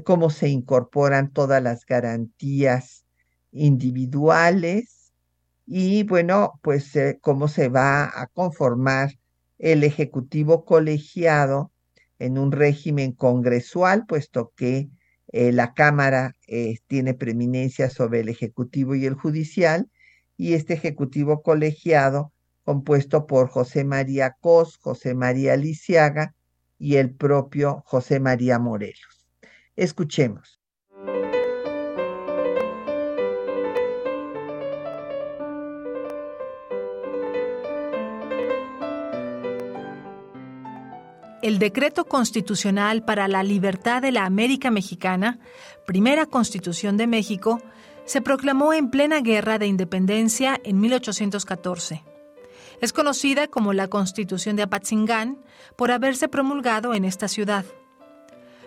cómo 0.03 0.29
se 0.29 0.49
incorporan 0.49 1.31
todas 1.31 1.61
las 1.61 1.85
garantías 1.85 3.05
individuales 3.51 4.96
y 5.67 6.03
bueno, 6.03 6.59
pues 6.63 6.95
eh, 6.95 7.19
cómo 7.21 7.47
se 7.49 7.67
va 7.69 8.05
a 8.05 8.27
conformar 8.27 9.11
el 9.59 9.83
Ejecutivo 9.83 10.65
colegiado 10.65 11.71
en 12.19 12.37
un 12.37 12.51
régimen 12.51 13.11
congresual, 13.11 14.05
puesto 14.07 14.53
que 14.55 14.89
eh, 15.33 15.51
la 15.51 15.73
Cámara 15.73 16.33
tiene 16.87 17.13
preeminencia 17.13 17.89
sobre 17.89 18.21
el 18.21 18.29
Ejecutivo 18.29 18.95
y 18.95 19.05
el 19.05 19.13
Judicial, 19.13 19.89
y 20.37 20.53
este 20.53 20.73
Ejecutivo 20.73 21.41
colegiado 21.41 22.31
compuesto 22.63 23.27
por 23.27 23.49
José 23.49 23.83
María 23.83 24.35
Cos, 24.41 24.77
José 24.77 25.15
María 25.15 25.55
Lisiaga 25.55 26.33
y 26.77 26.95
el 26.95 27.13
propio 27.13 27.83
José 27.85 28.19
María 28.19 28.59
Morelos. 28.59 29.27
Escuchemos. 29.75 30.59
El 41.47 41.59
decreto 41.59 42.03
constitucional 42.03 43.05
para 43.05 43.29
la 43.29 43.41
libertad 43.41 44.01
de 44.01 44.11
la 44.11 44.25
América 44.25 44.69
Mexicana, 44.69 45.39
primera 45.85 46.25
constitución 46.25 46.97
de 46.97 47.07
México, 47.07 47.61
se 48.03 48.19
proclamó 48.19 48.73
en 48.73 48.89
plena 48.89 49.21
guerra 49.21 49.57
de 49.57 49.65
independencia 49.65 50.59
en 50.65 50.81
1814. 50.81 52.03
Es 52.81 52.91
conocida 52.91 53.47
como 53.47 53.71
la 53.71 53.87
Constitución 53.87 54.57
de 54.57 54.63
Apatzingán 54.63 55.37
por 55.77 55.91
haberse 55.91 56.27
promulgado 56.27 56.93
en 56.93 57.05
esta 57.05 57.29
ciudad. 57.29 57.63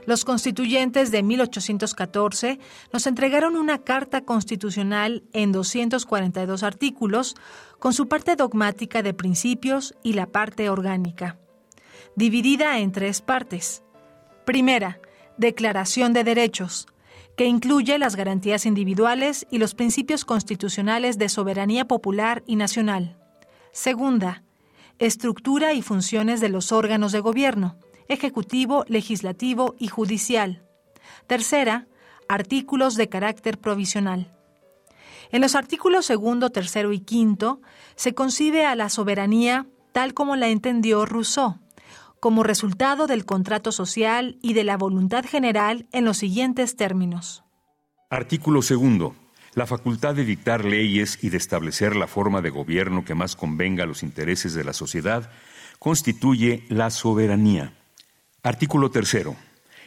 Los 0.07 0.25
constituyentes 0.25 1.11
de 1.11 1.23
1814 1.23 2.61
nos 2.95 3.07
entregaron 3.07 3.57
una 3.57 3.77
carta 3.77 4.23
constitucional 4.23 5.23
en 5.35 5.53
242 5.53 6.63
artículos, 6.63 7.37
con 7.79 7.93
su 7.93 8.09
parte 8.09 8.37
dogmática 8.37 9.03
de 9.03 9.13
principios 9.13 9.95
y 10.03 10.15
la 10.15 10.25
parte 10.25 10.71
orgánica, 10.71 11.37
dividida 12.17 12.79
en 12.79 12.93
tres 12.93 13.21
partes. 13.21 13.83
Primera, 14.45 15.01
Declaración 15.37 16.13
de 16.13 16.25
Derechos, 16.25 16.87
que 17.37 17.47
incluye 17.47 17.99
las 17.99 18.17
garantías 18.17 18.67
individuales 18.67 19.47
y 19.51 19.59
los 19.59 19.75
principios 19.75 20.25
constitucionales 20.25 21.17
de 21.19 21.29
soberanía 21.29 21.87
popular 21.87 22.43
y 22.47 22.57
nacional. 22.57 23.17
Segunda, 23.73 24.43
estructura 24.99 25.73
y 25.73 25.83
funciones 25.83 26.41
de 26.41 26.51
los 26.51 26.73
órganos 26.73 27.13
de 27.13 27.21
gobierno, 27.21 27.79
ejecutivo, 28.09 28.85
legislativo 28.89 29.75
y 29.79 29.89
judicial. 29.89 30.63
Tercera, 31.27 31.87
artículos 32.29 32.97
de 32.97 33.09
carácter 33.09 33.59
provisional. 33.59 34.33
En 35.33 35.41
los 35.41 35.55
artículos 35.55 36.07
segundo, 36.07 36.51
tercero 36.51 36.93
y 36.93 37.01
quinto 37.01 37.61
se 37.95 38.15
concibe 38.15 38.67
a 38.67 38.75
la 38.75 38.89
soberanía 38.89 39.67
tal 39.93 40.13
como 40.13 40.37
la 40.37 40.49
entendió 40.49 41.07
Rousseau, 41.07 41.59
como 42.21 42.43
resultado 42.43 43.07
del 43.07 43.25
contrato 43.25 43.73
social 43.73 44.39
y 44.43 44.53
de 44.53 44.65
la 44.65 44.77
voluntad 44.77 45.25
general 45.25 45.87
en 45.93 46.05
los 46.05 46.19
siguientes 46.19 46.77
términos. 46.77 47.45
Artículo 48.11 48.63
segundo 48.63 49.15
la 49.55 49.67
facultad 49.67 50.15
de 50.15 50.25
dictar 50.25 50.65
leyes 50.65 51.19
y 51.23 51.31
de 51.31 51.37
establecer 51.37 51.97
la 51.97 52.07
forma 52.07 52.41
de 52.41 52.51
gobierno 52.51 53.05
que 53.05 53.15
más 53.15 53.35
convenga 53.35 53.85
a 53.85 53.87
los 53.87 54.03
intereses 54.03 54.55
de 54.55 54.65
la 54.65 54.73
sociedad 54.73 55.31
constituye 55.79 56.65
la 56.69 56.91
soberanía. 56.91 57.75
Artículo 58.43 58.91
tercero. 58.91 59.35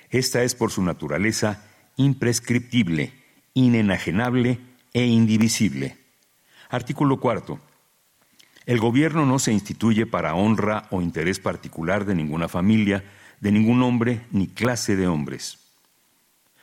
Esta 0.09 0.43
es 0.43 0.53
por 0.53 0.71
su 0.71 0.83
naturaleza 0.83 1.63
imprescriptible, 1.95 3.13
inenajenable 3.53 4.59
e 4.93 5.05
indivisible. 5.05 5.97
Artículo 6.69 7.19
cuarto. 7.19 7.59
El 8.65 8.79
gobierno 8.79 9.25
no 9.25 9.39
se 9.39 9.51
instituye 9.51 10.05
para 10.05 10.35
honra 10.35 10.87
o 10.89 11.01
interés 11.01 11.39
particular 11.39 12.05
de 12.05 12.15
ninguna 12.15 12.47
familia, 12.47 13.03
de 13.41 13.51
ningún 13.51 13.83
hombre 13.83 14.21
ni 14.31 14.47
clase 14.47 14.95
de 14.95 15.07
hombres. 15.07 15.59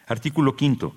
Artículo 0.06 0.56
quinto. 0.56 0.96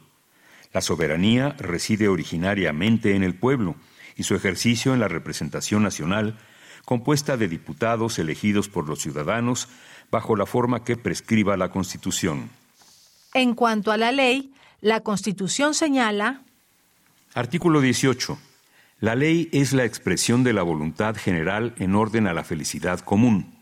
La 0.72 0.82
soberanía 0.82 1.50
reside 1.60 2.08
originariamente 2.08 3.16
en 3.16 3.24
el 3.24 3.36
pueblo 3.36 3.76
y 4.16 4.24
su 4.24 4.36
ejercicio 4.36 4.94
en 4.94 5.00
la 5.00 5.08
representación 5.08 5.84
nacional, 5.84 6.40
compuesta 6.86 7.38
de 7.38 7.48
diputados 7.48 8.18
elegidos 8.18 8.70
por 8.70 8.88
los 8.88 9.00
ciudadanos 9.00 9.68
bajo 10.10 10.36
la 10.36 10.46
forma 10.46 10.84
que 10.84 10.96
prescriba 10.96 11.58
la 11.58 11.70
Constitución. 11.70 12.50
En 13.34 13.56
cuanto 13.56 13.92
a 13.92 13.98
la 13.98 14.12
ley, 14.12 14.54
la 14.80 15.02
Constitución 15.02 15.74
señala... 15.74 16.42
Artículo 17.34 17.82
18. 17.82 18.38
La 19.04 19.16
ley 19.16 19.50
es 19.52 19.74
la 19.74 19.84
expresión 19.84 20.46
de 20.46 20.54
la 20.54 20.64
voluntad 20.64 21.18
general 21.18 21.76
en 21.78 21.94
orden 21.94 22.26
a 22.26 22.34
la 22.34 22.46
felicidad 22.46 23.02
común. 23.02 23.54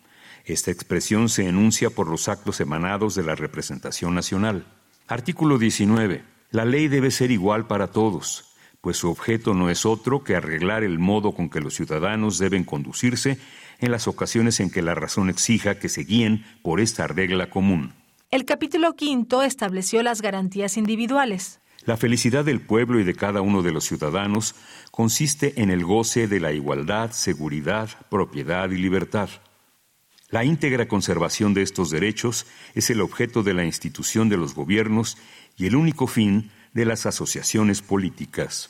Esta 0.45 0.69
expresión 0.69 1.29
se 1.29 1.47
enuncia 1.47 1.89
por 1.89 2.07
los 2.07 2.27
actos 2.27 2.61
emanados 2.61 3.15
de 3.15 3.23
la 3.23 3.33
representación 3.33 4.13
nacional. 4.13 4.67
Artículo 5.07 5.57
19. 5.57 6.23
La 6.51 6.63
ley 6.63 6.89
debe 6.89 7.09
ser 7.09 7.31
igual 7.31 7.65
para 7.65 7.87
todos, 7.87 8.53
pues 8.81 8.97
su 8.97 9.09
objeto 9.09 9.55
no 9.55 9.71
es 9.71 9.83
otro 9.83 10.23
que 10.23 10.35
arreglar 10.35 10.83
el 10.83 10.99
modo 10.99 11.31
con 11.31 11.49
que 11.49 11.59
los 11.59 11.73
ciudadanos 11.73 12.37
deben 12.37 12.63
conducirse 12.63 13.39
en 13.79 13.89
las 13.89 14.07
ocasiones 14.07 14.59
en 14.59 14.69
que 14.69 14.83
la 14.83 14.93
razón 14.93 15.27
exija 15.27 15.79
que 15.79 15.89
se 15.89 16.03
guíen 16.03 16.45
por 16.61 16.79
esta 16.79 17.07
regla 17.07 17.49
común. 17.49 17.95
El 18.29 18.45
capítulo 18.45 18.93
quinto 18.93 19.41
estableció 19.41 20.03
las 20.03 20.21
garantías 20.21 20.77
individuales. 20.77 21.60
La 21.85 21.97
felicidad 21.97 22.45
del 22.45 22.61
pueblo 22.61 22.99
y 22.99 23.03
de 23.03 23.15
cada 23.15 23.41
uno 23.41 23.63
de 23.63 23.71
los 23.71 23.85
ciudadanos 23.85 24.53
consiste 24.91 25.61
en 25.61 25.71
el 25.71 25.83
goce 25.83 26.27
de 26.27 26.39
la 26.39 26.51
igualdad, 26.51 27.11
seguridad, 27.11 27.89
propiedad 28.09 28.69
y 28.69 28.77
libertad. 28.77 29.29
La 30.29 30.45
íntegra 30.45 30.87
conservación 30.87 31.53
de 31.53 31.63
estos 31.63 31.89
derechos 31.89 32.45
es 32.75 32.89
el 32.91 33.01
objeto 33.01 33.41
de 33.41 33.53
la 33.53 33.65
institución 33.65 34.29
de 34.29 34.37
los 34.37 34.53
gobiernos 34.53 35.17
y 35.57 35.65
el 35.65 35.75
único 35.75 36.07
fin 36.07 36.51
de 36.73 36.85
las 36.85 37.05
asociaciones 37.05 37.81
políticas. 37.81 38.69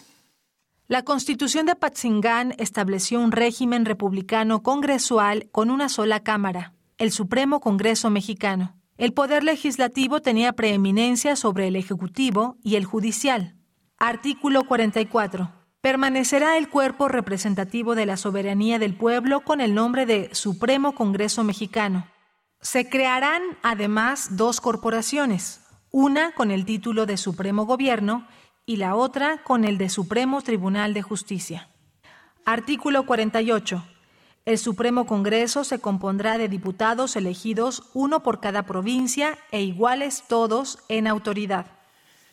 La 0.87 1.03
Constitución 1.03 1.65
de 1.65 1.73
Apatzingán 1.73 2.53
estableció 2.57 3.19
un 3.19 3.31
régimen 3.31 3.85
republicano 3.85 4.63
congresual 4.63 5.49
con 5.51 5.69
una 5.69 5.87
sola 5.87 6.21
Cámara, 6.21 6.73
el 6.97 7.11
Supremo 7.11 7.59
Congreso 7.59 8.09
Mexicano. 8.09 8.80
El 8.97 9.13
poder 9.13 9.43
legislativo 9.43 10.21
tenía 10.21 10.53
preeminencia 10.53 11.35
sobre 11.35 11.67
el 11.67 11.75
ejecutivo 11.75 12.57
y 12.63 12.75
el 12.75 12.85
judicial. 12.85 13.55
Artículo 13.97 14.63
44. 14.65 15.51
Permanecerá 15.81 16.57
el 16.57 16.69
cuerpo 16.69 17.07
representativo 17.07 17.95
de 17.95 18.05
la 18.05 18.17
soberanía 18.17 18.77
del 18.77 18.95
pueblo 18.95 19.41
con 19.41 19.61
el 19.61 19.73
nombre 19.73 20.05
de 20.05 20.29
Supremo 20.33 20.93
Congreso 20.93 21.43
Mexicano. 21.43 22.07
Se 22.61 22.87
crearán 22.87 23.41
además 23.63 24.37
dos 24.37 24.61
corporaciones, 24.61 25.61
una 25.89 26.33
con 26.33 26.51
el 26.51 26.65
título 26.65 27.07
de 27.07 27.17
Supremo 27.17 27.65
Gobierno 27.65 28.27
y 28.67 28.75
la 28.75 28.95
otra 28.95 29.41
con 29.43 29.65
el 29.65 29.79
de 29.79 29.89
Supremo 29.89 30.41
Tribunal 30.41 30.93
de 30.93 31.01
Justicia. 31.01 31.69
Artículo 32.45 33.05
48. 33.07 33.83
El 34.43 34.57
Supremo 34.57 35.05
Congreso 35.05 35.63
se 35.63 35.79
compondrá 35.79 36.39
de 36.39 36.49
diputados 36.49 37.15
elegidos 37.15 37.83
uno 37.93 38.23
por 38.23 38.39
cada 38.39 38.63
provincia 38.63 39.37
e 39.51 39.61
iguales 39.61 40.23
todos 40.27 40.79
en 40.89 41.05
autoridad. 41.05 41.67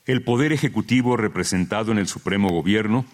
El 0.06 0.24
Poder 0.24 0.54
Ejecutivo 0.54 1.18
representado 1.18 1.92
en 1.92 1.98
el 1.98 2.08
Supremo 2.08 2.48
Gobierno 2.48 3.04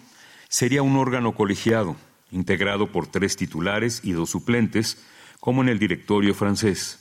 sería 0.47 0.81
un 0.81 0.95
órgano 0.95 1.35
colegiado, 1.35 1.97
integrado 2.31 2.89
por 2.93 3.07
tres 3.07 3.35
titulares 3.35 3.99
y 4.01 4.13
dos 4.13 4.29
suplentes, 4.29 5.05
como 5.41 5.61
en 5.61 5.67
el 5.67 5.77
directorio 5.77 6.33
francés. 6.33 6.99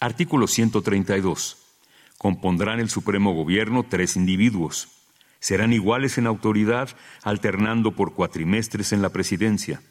Artículo 0.00 0.46
132. 0.46 1.58
Compondrán 2.16 2.80
el 2.80 2.88
Supremo 2.88 3.34
Gobierno 3.34 3.84
tres 3.86 4.16
individuos. 4.16 4.88
Serán 5.40 5.74
iguales 5.74 6.16
en 6.16 6.26
autoridad, 6.26 6.88
alternando 7.22 7.94
por 7.94 8.14
cuatrimestres 8.14 8.94
en 8.94 9.02
la 9.02 9.10
presidencia. 9.10 9.82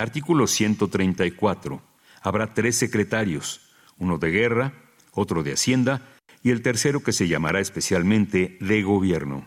Artículo 0.00 0.46
134. 0.46 1.80
Habrá 2.22 2.54
tres 2.54 2.76
secretarios, 2.76 3.60
uno 3.98 4.18
de 4.18 4.30
guerra, 4.30 4.72
otro 5.12 5.42
de 5.42 5.52
hacienda 5.52 6.02
y 6.42 6.50
el 6.50 6.62
tercero 6.62 7.02
que 7.02 7.12
se 7.12 7.28
llamará 7.28 7.60
especialmente 7.60 8.56
de 8.60 8.82
gobierno. 8.82 9.46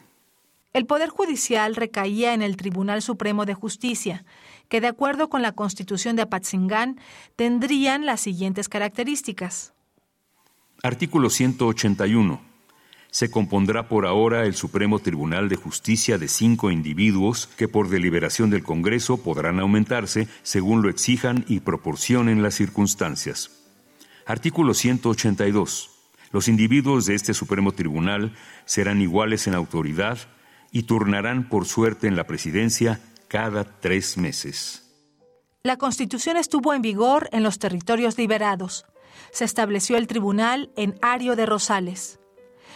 El 0.74 0.86
Poder 0.86 1.10
Judicial 1.10 1.76
recaía 1.76 2.34
en 2.34 2.42
el 2.42 2.58
Tribunal 2.58 3.02
Supremo 3.02 3.46
de 3.46 3.54
Justicia, 3.54 4.26
que 4.70 4.82
de 4.82 4.88
acuerdo 4.88 5.30
con 5.30 5.42
la 5.42 5.52
Constitución 5.52 6.16
de 6.16 6.24
Apatzingán 6.24 7.00
tendrían 7.36 8.06
las 8.06 8.22
siguientes 8.22 8.70
características. 8.70 9.74
Artículo 10.82 11.30
181 11.30 12.53
se 13.14 13.30
compondrá 13.30 13.88
por 13.88 14.08
ahora 14.08 14.48
el 14.48 14.56
Supremo 14.56 14.98
Tribunal 14.98 15.48
de 15.48 15.56
Justicia 15.56 16.18
de 16.18 16.28
cinco 16.28 16.72
individuos 16.72 17.46
que 17.46 17.68
por 17.68 17.90
deliberación 17.90 18.50
del 18.50 18.64
Congreso 18.64 19.18
podrán 19.18 19.60
aumentarse 19.60 20.28
según 20.42 20.82
lo 20.82 20.90
exijan 20.90 21.46
y 21.48 21.60
proporcionen 21.60 22.42
las 22.42 22.56
circunstancias. 22.56 23.52
Artículo 24.26 24.74
182. 24.74 25.92
Los 26.32 26.48
individuos 26.48 27.06
de 27.06 27.14
este 27.14 27.36
Supremo 27.36 27.74
Tribunal 27.74 28.36
serán 28.66 29.00
iguales 29.00 29.46
en 29.46 29.54
autoridad 29.54 30.18
y 30.72 30.84
turnarán 30.84 31.50
por 31.50 31.68
suerte 31.68 32.08
en 32.08 32.16
la 32.16 32.26
presidencia 32.26 33.00
cada 33.28 33.64
tres 33.64 34.18
meses. 34.18 34.92
La 35.62 35.78
Constitución 35.78 36.36
estuvo 36.36 36.74
en 36.74 36.82
vigor 36.82 37.30
en 37.32 37.44
los 37.44 37.60
territorios 37.60 38.18
liberados. 38.18 38.88
Se 39.32 39.46
estableció 39.46 39.98
el 39.98 40.08
tribunal 40.08 40.72
en 40.76 40.96
Ario 41.04 41.36
de 41.36 41.46
Rosales 41.46 42.20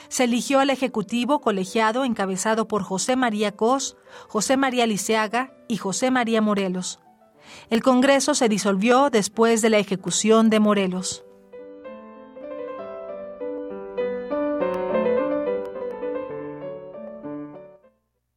se 0.09 0.25
eligió 0.25 0.59
al 0.59 0.69
Ejecutivo 0.69 1.41
colegiado 1.41 2.05
encabezado 2.05 2.67
por 2.67 2.83
José 2.83 3.15
María 3.15 3.51
Cos, 3.53 3.97
José 4.27 4.57
María 4.57 4.85
Liceaga 4.87 5.53
y 5.67 5.77
José 5.77 6.11
María 6.11 6.41
Morelos. 6.41 6.99
El 7.69 7.81
Congreso 7.81 8.35
se 8.35 8.49
disolvió 8.49 9.09
después 9.09 9.61
de 9.61 9.69
la 9.69 9.77
ejecución 9.77 10.49
de 10.49 10.59
Morelos. 10.59 11.23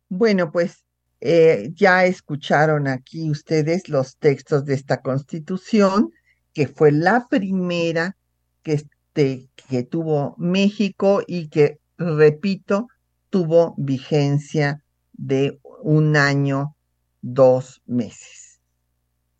Bueno, 0.09 0.53
pues 0.53 0.85
eh, 1.21 1.71
ya 1.75 2.05
escucharon 2.05 2.89
aquí 2.89 3.31
ustedes 3.31 3.89
los 3.89 4.17
textos 4.17 4.65
de 4.65 4.75
esta 4.75 5.01
constitución, 5.01 6.13
que 6.53 6.67
fue 6.67 6.93
la 6.93 7.27
primera 7.29 8.17
que 8.63 8.83
que 9.13 9.83
tuvo 9.89 10.35
México 10.39 11.23
y 11.27 11.49
que, 11.49 11.79
repito, 11.99 12.89
tuvo 13.31 13.75
vigencia 13.77 14.83
de 15.13 15.61
un 15.83 16.17
año, 16.17 16.77
dos 17.23 17.83
meses. 17.87 18.61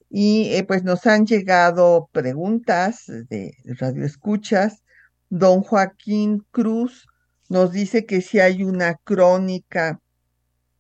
Y 0.09 0.53
eh, 0.55 0.65
pues 0.65 0.83
nos 0.83 1.07
han 1.07 1.25
llegado 1.27 2.09
preguntas 2.13 3.05
de 3.07 3.55
Radio 3.79 4.05
Escuchas. 4.05 4.83
Don 5.29 5.63
Joaquín 5.63 6.45
Cruz 6.51 7.07
nos 7.49 7.73
dice 7.73 8.07
que 8.07 8.21
si 8.21 8.41
hay 8.41 8.65
una 8.65 8.97
crónica 8.97 10.01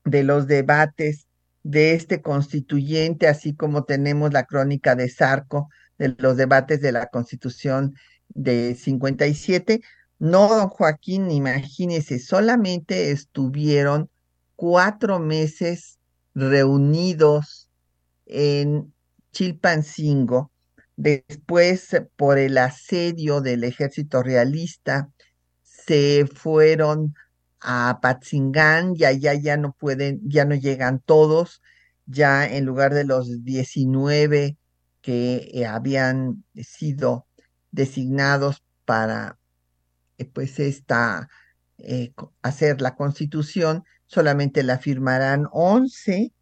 de 0.04 0.24
los 0.24 0.46
debates 0.46 1.26
de 1.62 1.94
este 1.94 2.22
constituyente, 2.22 3.28
así 3.28 3.54
como 3.54 3.84
tenemos 3.84 4.32
la 4.32 4.44
crónica 4.44 4.96
de 4.96 5.08
Sarco 5.08 5.68
de 5.98 6.16
los 6.18 6.36
debates 6.36 6.80
de 6.80 6.92
la 6.92 7.06
constitución 7.06 7.94
de 8.34 8.74
57. 8.74 9.80
No, 10.18 10.48
don 10.48 10.68
Joaquín, 10.68 11.30
imagínese, 11.30 12.18
solamente 12.18 13.10
estuvieron 13.10 14.10
cuatro 14.56 15.18
meses 15.18 15.98
reunidos 16.34 17.70
en 18.26 18.92
Chilpancingo. 19.32 20.50
Después, 20.96 21.96
por 22.16 22.38
el 22.38 22.58
asedio 22.58 23.40
del 23.40 23.64
ejército 23.64 24.22
realista, 24.22 25.10
se 25.62 26.26
fueron 26.26 27.14
a 27.60 28.00
Patzingán 28.02 28.94
y 28.96 29.04
allá 29.04 29.34
ya 29.34 29.56
no 29.56 29.72
pueden, 29.72 30.20
ya 30.28 30.44
no 30.44 30.54
llegan 30.54 31.00
todos, 31.00 31.62
ya 32.06 32.46
en 32.46 32.64
lugar 32.64 32.94
de 32.94 33.04
los 33.04 33.44
19 33.44 34.56
que 35.00 35.50
eh, 35.54 35.66
habían 35.66 36.44
sido 36.54 37.26
designados 37.70 38.62
para 38.84 39.38
eh, 40.18 40.24
pues 40.24 40.58
esta 40.58 41.28
eh, 41.78 42.12
hacer 42.42 42.80
la 42.80 42.94
constitución, 42.94 43.84
solamente 44.06 44.62
la 44.62 44.78
firmarán 44.78 45.46
11 45.52 46.32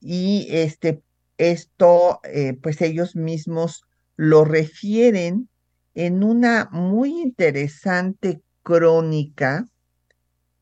y 0.00 0.48
este, 0.50 1.02
esto 1.38 2.20
eh, 2.24 2.54
pues 2.60 2.80
ellos 2.80 3.14
mismos 3.14 3.84
lo 4.16 4.44
refieren 4.44 5.48
en 5.94 6.24
una 6.24 6.68
muy 6.72 7.20
interesante 7.20 8.42
crónica 8.62 9.68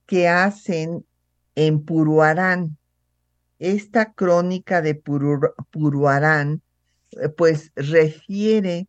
que 0.06 0.28
hacen 0.28 1.06
en 1.54 1.84
Puruarán. 1.84 2.78
Esta 3.58 4.12
crónica 4.12 4.82
de 4.82 4.94
Puruarán 4.94 6.62
pues 7.36 7.72
refiere 7.74 8.86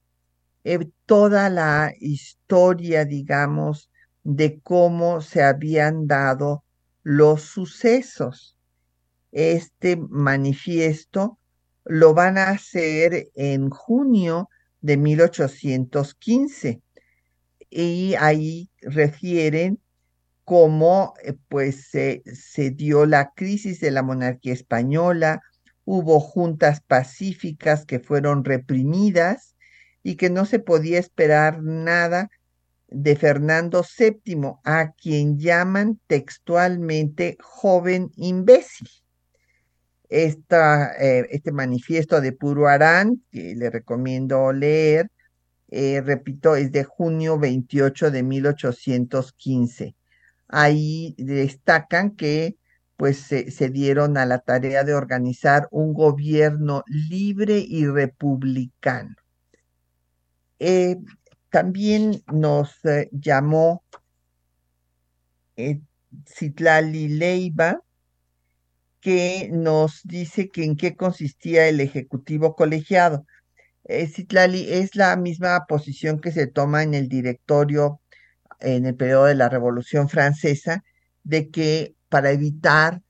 eh, 0.64 0.90
toda 1.06 1.50
la 1.50 1.94
historia, 2.00 3.06
digamos, 3.06 3.90
de 4.24 4.60
cómo 4.62 5.22
se 5.22 5.44
habían 5.44 6.08
dado 6.08 6.64
los 7.04 7.44
sucesos. 7.44 8.58
Este 9.32 9.96
manifiesto 9.96 11.40
lo 11.86 12.14
van 12.14 12.38
a 12.38 12.50
hacer 12.50 13.30
en 13.36 13.70
junio 13.70 14.50
de 14.82 14.98
1815 14.98 16.82
y 17.70 18.16
ahí 18.16 18.70
refieren 18.82 19.80
cómo 20.44 21.14
eh, 21.24 21.36
pues 21.48 21.90
se 21.90 22.72
dio 22.72 23.06
la 23.06 23.34
crisis 23.34 23.80
de 23.80 23.92
la 23.92 24.04
monarquía 24.04 24.54
española, 24.54 25.42
hubo 25.86 26.20
juntas 26.20 26.82
pacíficas 26.82 27.86
que 27.86 28.00
fueron 28.00 28.44
reprimidas 28.44 29.56
y 30.10 30.16
que 30.16 30.32
no 30.32 30.48
se 30.48 30.58
podía 30.58 30.98
esperar 30.98 31.62
nada 31.62 32.32
de 32.88 33.16
Fernando 33.16 33.84
VII, 33.84 34.54
a 34.64 34.94
quien 34.94 35.38
llaman 35.38 36.00
textualmente 36.08 37.38
joven 37.40 38.10
imbécil. 38.16 38.90
Esta, 40.10 40.96
eh, 41.00 41.28
este 41.30 41.52
manifiesto 41.52 42.22
de 42.22 42.32
Puro 42.32 42.68
Arán, 42.68 43.22
que 43.32 43.54
le 43.56 43.70
recomiendo 43.70 44.52
leer, 44.52 45.12
eh, 45.70 46.02
repito, 46.04 46.56
es 46.56 46.72
de 46.72 46.86
junio 46.86 47.38
28 47.38 48.10
de 48.10 48.24
1815. 48.24 49.96
ahí 50.48 51.14
destacan 51.20 52.16
que 52.16 52.58
pues 52.98 53.18
se, 53.20 53.70
dieron 53.70 54.18
a 54.18 54.26
la 54.26 54.40
tarea 54.40 54.84
de 54.84 54.96
organizar 54.96 55.68
un 55.70 55.94
gobierno 55.94 56.84
libre 56.88 57.60
y 57.60 57.86
republicano. 57.86 59.16
Eh, 60.60 60.98
también 61.50 62.22
nos 62.32 62.84
eh, 62.86 63.10
llamó 63.12 63.84
eh, 65.56 65.82
Citlali 66.26 67.08
Leiva, 67.08 67.82
que 69.00 69.50
nos 69.52 70.02
dice 70.04 70.50
que 70.50 70.66
en 70.66 70.76
qué 70.76 70.96
consistía 70.96 71.68
el 71.68 71.80
Ejecutivo 71.80 72.56
colegiado. 72.56 73.26
Citlali 73.88 74.72
es 74.72 74.96
la 74.96 75.16
misma 75.16 75.66
posición 75.68 76.20
que 76.20 76.32
se 76.32 76.46
toma 76.46 76.84
en 76.84 76.94
el 76.94 77.08
directorio 77.08 78.02
en 78.60 78.86
el 78.86 78.96
periodo 78.96 79.26
de 79.26 79.36
la 79.36 79.50
Revolución 79.50 80.10
Francesa, 80.10 80.84
de 81.24 81.50
que 81.50 81.96
para 82.10 82.32
evitar 82.32 83.02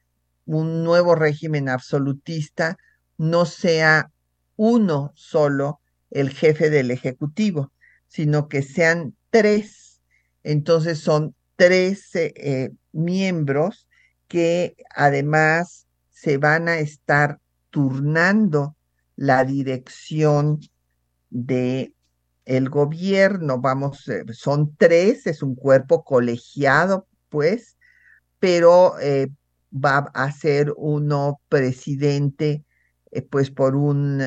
un 0.45 0.83
nuevo 0.83 1.15
régimen 1.15 1.69
absolutista, 1.69 2.77
no 3.17 3.45
sea 3.45 4.11
uno 4.55 5.11
solo 5.15 5.81
el 6.11 6.31
jefe 6.31 6.69
del 6.69 6.91
Ejecutivo, 6.91 7.71
sino 8.07 8.47
que 8.49 8.61
sean 8.61 9.15
tres. 9.29 10.01
Entonces 10.43 10.99
son 10.99 11.35
tres 11.55 12.09
eh, 12.15 12.71
miembros 12.91 13.87
que 14.27 14.75
además 14.95 15.87
se 16.09 16.37
van 16.37 16.67
a 16.67 16.79
estar 16.79 17.39
turnando 17.69 18.75
la 19.15 19.43
dirección 19.43 20.59
de 21.29 21.93
el 22.45 22.69
gobierno, 22.69 23.59
vamos, 23.59 24.07
eh, 24.07 24.23
son 24.31 24.75
tres, 24.75 25.27
es 25.27 25.43
un 25.43 25.55
cuerpo 25.55 26.03
colegiado, 26.03 27.07
pues, 27.29 27.77
pero 28.39 28.97
eh, 28.99 29.29
va 29.71 30.09
a 30.13 30.31
ser 30.31 30.73
uno 30.75 31.39
presidente 31.47 32.63
eh, 33.11 33.21
pues 33.21 33.49
por 33.51 33.75
un, 33.75 34.23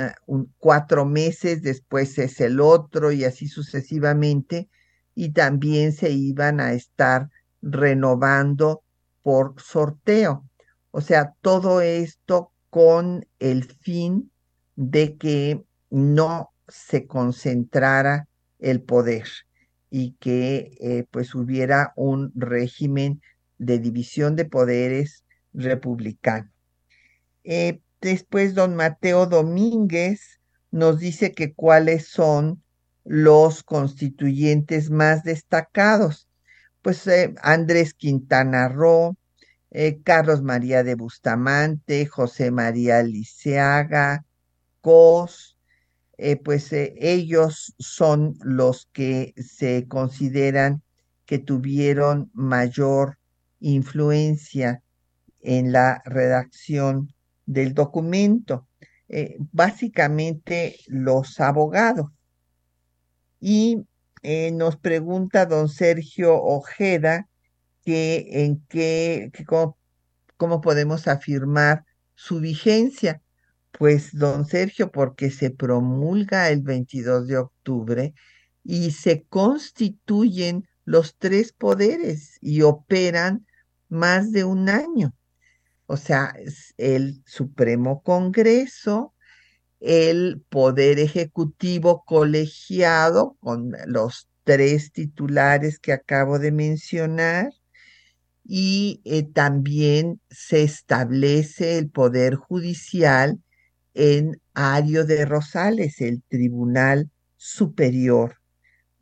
cuatro 0.59 1.05
meses, 1.05 1.62
después 1.62 2.18
es 2.18 2.41
el 2.41 2.61
otro 2.61 3.12
y 3.12 3.24
así 3.24 3.47
sucesivamente, 3.49 4.68
y 5.14 5.30
también 5.30 5.93
se 5.93 6.11
iban 6.11 6.61
a 6.61 6.72
estar 6.72 7.28
renovando 7.61 8.83
por 9.22 9.55
sorteo. 9.61 10.49
O 10.91 11.01
sea, 11.01 11.35
todo 11.41 11.80
esto 11.80 12.53
con 12.70 13.26
el 13.39 13.64
fin 13.64 14.30
de 14.76 15.16
que 15.16 15.62
no 15.91 16.53
se 16.68 17.07
concentrara 17.07 18.26
el 18.59 18.80
poder 18.83 19.26
y 19.91 20.12
que 20.18 20.72
eh, 20.80 21.05
pues 21.11 21.35
hubiera 21.35 21.93
un 21.97 22.33
régimen 22.35 23.20
de 23.59 23.78
división 23.78 24.37
de 24.37 24.47
poderes 24.47 25.24
republicano. 25.53 26.51
Eh, 27.45 27.82
después, 28.03 28.55
don 28.55 28.76
Mateo 28.76 29.26
Domínguez 29.26 30.40
nos 30.70 30.98
dice 30.98 31.32
que 31.32 31.55
cuáles 31.55 32.09
son 32.09 32.62
los 33.05 33.62
constituyentes 33.62 34.90
más 34.90 35.22
destacados. 35.22 36.28
Pues 36.82 37.07
eh, 37.07 37.34
Andrés 37.42 37.94
Quintana 37.94 38.68
Roo, 38.68 39.16
eh, 39.70 40.00
Carlos 40.03 40.42
María 40.42 40.82
de 40.82 40.94
Bustamante, 40.94 42.07
José 42.07 42.50
María 42.50 43.03
Liceaga, 43.03 44.24
Cos, 44.80 45.57
pues 46.44 46.72
ellos 46.72 47.74
son 47.80 48.36
los 48.42 48.88
que 48.92 49.34
se 49.36 49.88
consideran 49.88 50.82
que 51.26 51.38
tuvieron 51.38 52.30
mayor 52.32 53.18
influencia 53.59 54.82
en 55.40 55.72
la 55.72 56.03
redacción 56.05 57.12
del 57.53 57.74
documento, 57.74 58.68
eh, 59.09 59.36
básicamente 59.53 60.76
los 60.86 61.40
abogados. 61.40 62.07
Y 63.40 63.84
eh, 64.22 64.53
nos 64.53 64.76
pregunta 64.76 65.46
don 65.46 65.68
Sergio 65.68 66.40
Ojeda 66.40 67.28
que 67.84 68.44
en 68.44 68.64
qué, 68.68 69.30
cómo, 70.36 70.61
podemos 70.61 71.09
afirmar 71.09 71.84
su 72.14 72.40
vigencia. 72.40 73.20
Pues, 73.72 74.11
don 74.12 74.46
Sergio, 74.46 74.92
porque 74.92 75.30
se 75.30 75.50
promulga 75.50 76.50
el 76.50 76.62
22 76.62 77.26
de 77.26 77.38
octubre 77.38 78.14
y 78.62 78.92
se 78.92 79.24
constituyen 79.24 80.68
los 80.84 81.16
tres 81.16 81.53
poderes 81.53 82.38
y 82.40 82.62
operan 82.62 83.46
más 83.88 84.30
de 84.30 84.44
un 84.44 84.68
año. 84.68 85.14
O 85.93 85.99
sea, 85.99 86.34
el 86.78 87.22
Supremo 87.26 88.03
Congreso, 88.03 89.12
el 89.78 90.43
Poder 90.49 90.99
Ejecutivo 90.99 92.03
colegiado 92.07 93.36
con 93.40 93.74
los 93.84 94.26
tres 94.43 94.90
titulares 94.93 95.78
que 95.78 95.93
acabo 95.93 96.38
de 96.38 96.51
mencionar 96.51 97.51
y 98.43 99.03
eh, 99.05 99.22
también 99.22 100.18
se 100.30 100.62
establece 100.62 101.76
el 101.76 101.90
Poder 101.90 102.36
Judicial 102.36 103.38
en 103.93 104.40
Ario 104.55 105.05
de 105.05 105.26
Rosales, 105.26 106.01
el 106.01 106.22
Tribunal 106.22 107.11
Superior 107.36 108.38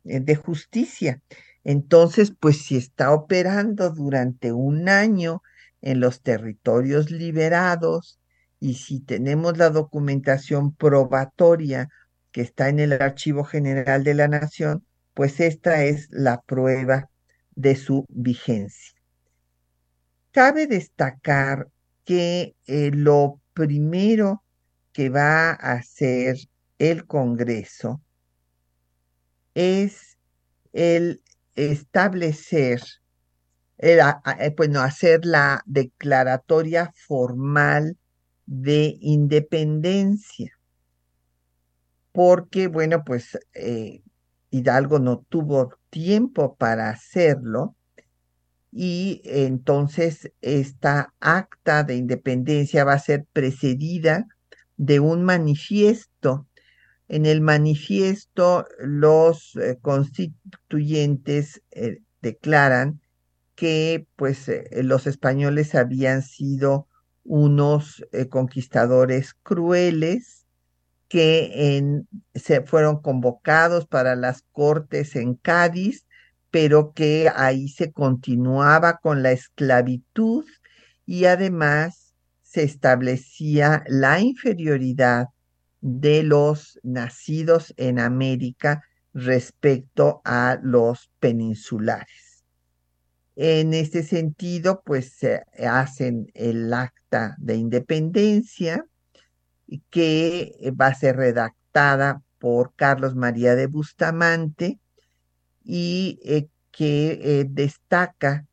eh, 0.03 0.19
de 0.19 0.35
Justicia. 0.35 1.21
Entonces, 1.63 2.33
pues 2.37 2.65
si 2.65 2.75
está 2.75 3.13
operando 3.13 3.91
durante 3.91 4.51
un 4.51 4.89
año 4.89 5.41
en 5.81 5.99
los 5.99 6.21
territorios 6.21 7.11
liberados 7.11 8.19
y 8.59 8.75
si 8.75 8.99
tenemos 8.99 9.57
la 9.57 9.69
documentación 9.69 10.73
probatoria 10.75 11.89
que 12.31 12.41
está 12.41 12.69
en 12.69 12.79
el 12.79 12.93
Archivo 12.93 13.43
General 13.43 14.03
de 14.03 14.13
la 14.13 14.27
Nación, 14.27 14.85
pues 15.13 15.39
esta 15.39 15.83
es 15.83 16.07
la 16.11 16.41
prueba 16.41 17.09
de 17.55 17.75
su 17.75 18.05
vigencia. 18.09 18.93
Cabe 20.31 20.67
destacar 20.67 21.67
que 22.05 22.55
eh, 22.67 22.91
lo 22.93 23.41
primero 23.53 24.43
que 24.93 25.09
va 25.09 25.51
a 25.51 25.73
hacer 25.73 26.37
el 26.77 27.05
Congreso 27.05 28.01
es 29.53 30.17
el 30.73 31.21
establecer, 31.55 32.81
eh, 33.81 33.99
bueno, 34.55 34.81
hacer 34.81 35.25
la 35.25 35.63
declaratoria 35.65 36.91
formal 36.95 37.97
de 38.45 38.97
independencia, 39.01 40.57
porque, 42.11 42.67
bueno, 42.67 43.03
pues 43.03 43.39
eh, 43.53 44.01
Hidalgo 44.49 44.99
no 44.99 45.25
tuvo 45.29 45.73
tiempo 45.89 46.55
para 46.55 46.89
hacerlo 46.89 47.75
y 48.71 49.21
entonces 49.25 50.31
esta 50.41 51.13
acta 51.19 51.83
de 51.83 51.95
independencia 51.95 52.83
va 52.83 52.93
a 52.93 52.99
ser 52.99 53.25
precedida 53.33 54.27
de 54.77 54.99
un 54.99 55.23
manifiesto. 55.23 56.47
En 57.07 57.25
el 57.25 57.41
manifiesto, 57.41 58.65
los 58.79 59.55
eh, 59.57 59.77
constituyentes 59.81 61.61
eh, 61.71 62.01
declaran 62.21 63.00
que 63.61 64.07
pues, 64.15 64.49
eh, 64.49 64.67
los 64.81 65.05
españoles 65.05 65.75
habían 65.75 66.23
sido 66.23 66.87
unos 67.23 68.03
conquistadores 68.31 69.35
crueles 69.43 70.47
que 71.07 72.03
se 72.33 72.61
fueron 72.61 73.03
convocados 73.03 73.85
para 73.85 74.15
las 74.15 74.41
cortes 74.51 75.15
en 75.15 75.35
Cádiz, 75.35 76.07
pero 76.49 76.93
que 76.93 77.31
ahí 77.35 77.67
se 77.67 77.91
continuaba 77.91 78.97
con 78.97 79.21
la 79.21 79.31
esclavitud 79.31 80.45
y 81.05 81.25
además 81.25 82.15
se 82.41 82.63
establecía 82.63 83.83
la 83.85 84.21
inferioridad 84.21 85.27
de 85.81 86.23
los 86.23 86.79
nacidos 86.81 87.75
en 87.77 87.99
América 87.99 88.81
respecto 89.13 90.21
a 90.25 90.57
los 90.63 91.11
peninsulares. 91.19 92.30
En 93.35 93.73
este 93.73 94.03
sentido, 94.03 94.81
pues 94.85 95.13
se 95.13 95.43
hacen 95.65 96.29
el 96.33 96.73
acta 96.73 97.35
de 97.39 97.55
independencia 97.55 98.85
que 99.89 100.73
va 100.79 100.87
a 100.87 100.95
ser 100.95 101.15
redactada 101.15 102.21
por 102.39 102.73
Carlos 102.75 103.15
María 103.15 103.55
de 103.55 103.67
Bustamante 103.67 104.79
y 105.63 106.19
eh, 106.23 106.49
que 106.71 107.19
eh, 107.21 107.45
destaca 107.47 108.45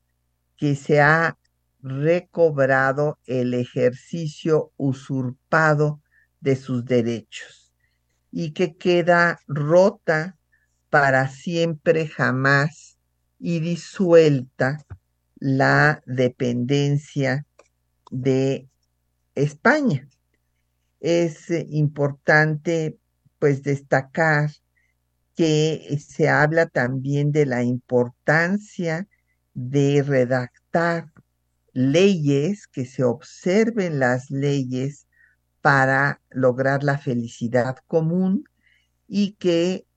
que 0.56 0.74
se 0.74 1.00
ha 1.00 1.36
recobrado 1.80 3.18
el 3.26 3.54
ejercicio 3.54 4.72
usurpado 4.76 6.02
de 6.40 6.56
sus 6.56 6.84
derechos 6.84 7.72
y 8.30 8.52
que 8.52 8.76
queda 8.76 9.38
rota 9.46 10.36
para 10.90 11.28
siempre 11.28 12.06
jamás 12.08 12.87
y 13.38 13.60
disuelta 13.60 14.84
la 15.36 16.02
dependencia 16.06 17.46
de 18.10 18.68
España. 19.34 20.08
Es 21.00 21.50
eh, 21.50 21.66
importante 21.70 22.98
pues 23.38 23.62
destacar 23.62 24.50
que 25.36 25.98
se 26.04 26.28
habla 26.28 26.66
también 26.66 27.30
de 27.30 27.46
la 27.46 27.62
importancia 27.62 29.06
de 29.54 30.02
redactar 30.02 31.12
leyes, 31.72 32.66
que 32.66 32.84
se 32.84 33.04
observen 33.04 34.00
las 34.00 34.30
leyes 34.30 35.06
para 35.60 36.20
lograr 36.30 36.82
la 36.82 36.98
felicidad 36.98 37.76
común 37.86 38.44
y 39.06 39.32
que 39.32 39.87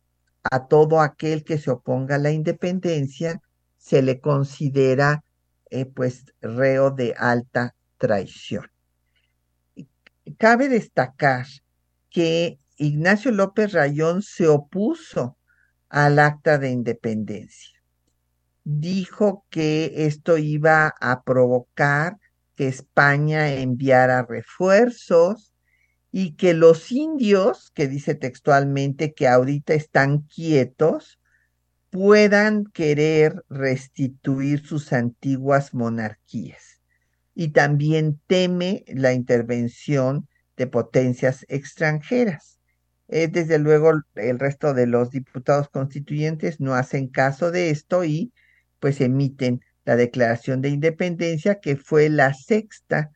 a 0.44 0.68
todo 0.68 1.00
aquel 1.00 1.44
que 1.44 1.58
se 1.58 1.72
oponga 1.72 2.16
a 2.16 2.20
la 2.20 2.32
independencia 2.32 3.42
se 3.78 4.02
le 4.02 4.20
considera 4.20 5.24
eh, 5.70 5.86
pues 5.86 6.26
reo 6.42 6.92
de 6.92 7.14
alta 7.18 7.76
traición. 7.98 8.66
Cabe 10.38 10.70
destacar 10.70 11.46
que 12.10 12.60
Ignacio 12.78 13.32
López 13.32 13.74
Rayón 13.74 14.22
se 14.22 14.48
opuso 14.48 15.38
al 15.89 16.20
acta 16.20 16.58
de 16.58 16.70
independencia. 16.70 17.80
Dijo 18.64 19.46
que 19.50 20.06
esto 20.06 20.38
iba 20.38 20.94
a 21.00 21.24
provocar 21.24 22.18
que 22.56 22.68
España 22.68 23.54
enviara 23.54 24.24
refuerzos 24.24 25.51
y 26.12 26.36
que 26.36 26.53
los 26.53 26.91
indios, 26.91 27.72
que 27.74 27.88
dice 27.88 28.16
textualmente 28.16 29.14
que 29.14 29.28
ahorita 29.28 29.74
están 29.74 30.20
quietos, 30.24 31.20
puedan 31.89 32.66
querer 32.66 33.43
restituir 33.49 34.66
sus 34.66 34.93
antiguas 34.93 35.74
monarquías. 35.74 36.82
Y 37.34 37.49
también 37.49 38.20
teme 38.28 38.84
la 38.88 39.14
intervención 39.14 40.28
de 40.57 40.68
potencias 40.68 41.45
extranjeras. 41.47 42.59
Eh, 43.07 43.28
desde 43.28 43.59
luego, 43.59 43.91
el 44.16 44.39
resto 44.39 44.74
de 44.74 44.88
los 44.88 45.12
diputados 45.12 45.70
constituyentes 45.70 46.59
no 46.59 46.76
hacen 46.76 47.07
caso 47.07 47.51
de 47.51 47.70
esto 47.70 48.03
y 48.03 48.34
pues 48.80 49.01
emiten 49.01 49.62
la 49.86 49.95
Declaración 49.95 50.62
de 50.62 50.70
Independencia, 50.70 51.59
que 51.59 51.76
fue 51.76 52.09
la 52.09 52.34
sexta 52.34 53.12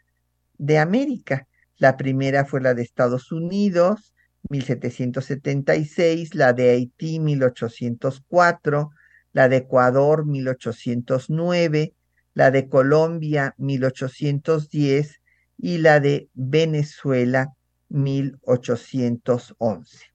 de 0.58 0.80
América. 0.80 1.48
La 1.78 1.98
primera 1.98 2.46
fue 2.46 2.62
la 2.62 2.74
de 2.74 2.84
Estados 2.84 3.32
Unidos, 3.32 4.14
1776, 4.50 6.36
la 6.36 6.54
de 6.54 6.72
Haití 6.72 7.20
1804, 7.20 8.92
la 9.34 9.50
de 9.50 9.58
Ecuador 9.58 10.26
1809, 10.26 11.94
la 12.34 12.52
de 12.52 12.70
Colombia 12.70 13.56
1810 13.58 15.22
y 15.58 15.80
la 15.80 16.00
de 16.00 16.30
Venezuela 16.34 17.54
1811. 17.90 20.06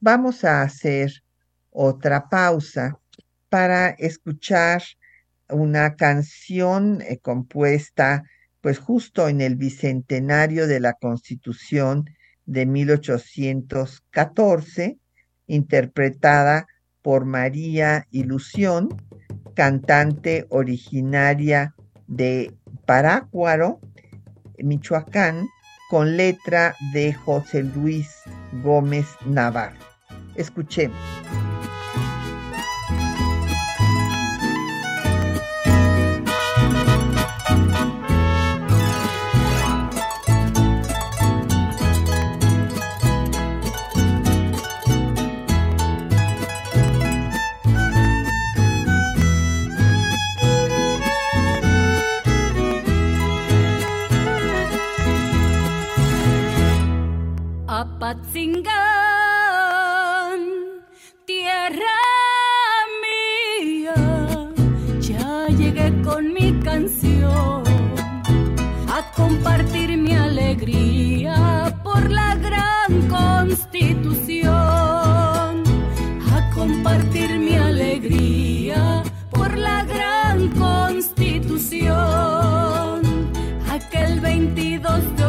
Vamos 0.00 0.44
a 0.44 0.62
hacer 0.62 1.24
otra 1.70 2.28
pausa 2.28 2.98
para 3.48 3.90
escuchar 3.90 4.82
una 5.48 5.96
canción 5.96 7.00
eh, 7.02 7.18
compuesta 7.18 8.22
pues 8.62 8.78
justo 8.78 9.28
en 9.28 9.42
el 9.42 9.56
bicentenario 9.56 10.66
de 10.66 10.80
la 10.80 10.94
Constitución 10.94 12.08
de 12.46 12.64
1814, 12.64 14.96
interpretada 15.46 16.66
por 17.02 17.26
María 17.26 18.06
Ilusión, 18.10 18.88
cantante 19.54 20.46
originaria 20.48 21.74
de 22.06 22.54
Parácuaro, 22.86 23.78
Michoacán, 24.58 25.46
con 25.90 26.16
letra 26.16 26.74
de 26.94 27.12
José 27.12 27.64
Luis 27.64 28.08
Gómez 28.62 29.08
Navarro. 29.26 29.76
Escuchemos. 30.36 31.21
tierra 61.62 61.98
mía, 63.04 63.94
ya 65.00 65.46
llegué 65.48 65.92
con 66.02 66.32
mi 66.32 66.52
canción 66.60 67.62
a 68.88 69.02
compartir 69.14 69.96
mi 69.96 70.14
alegría 70.14 71.72
por 71.84 72.10
la 72.10 72.34
gran 72.34 73.08
constitución, 73.08 74.50
a 74.50 76.50
compartir 76.54 77.38
mi 77.38 77.54
alegría 77.54 79.04
por 79.30 79.56
la 79.56 79.84
gran 79.84 80.48
constitución, 80.48 83.02
aquel 83.70 84.18
22 84.20 85.16
de 85.16 85.21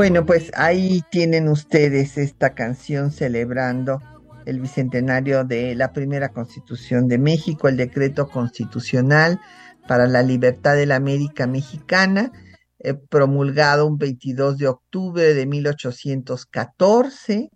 Bueno, 0.00 0.24
pues 0.24 0.50
ahí 0.54 1.02
tienen 1.10 1.46
ustedes 1.46 2.16
esta 2.16 2.54
canción 2.54 3.12
celebrando 3.12 4.00
el 4.46 4.58
bicentenario 4.58 5.44
de 5.44 5.74
la 5.74 5.92
primera 5.92 6.30
constitución 6.30 7.06
de 7.06 7.18
México, 7.18 7.68
el 7.68 7.76
decreto 7.76 8.26
constitucional 8.26 9.38
para 9.86 10.06
la 10.06 10.22
libertad 10.22 10.74
de 10.74 10.86
la 10.86 10.96
América 10.96 11.46
Mexicana, 11.46 12.32
eh, 12.78 12.94
promulgado 12.94 13.86
un 13.86 13.98
22 13.98 14.56
de 14.56 14.68
octubre 14.68 15.34
de 15.34 15.44
1814 15.44 17.50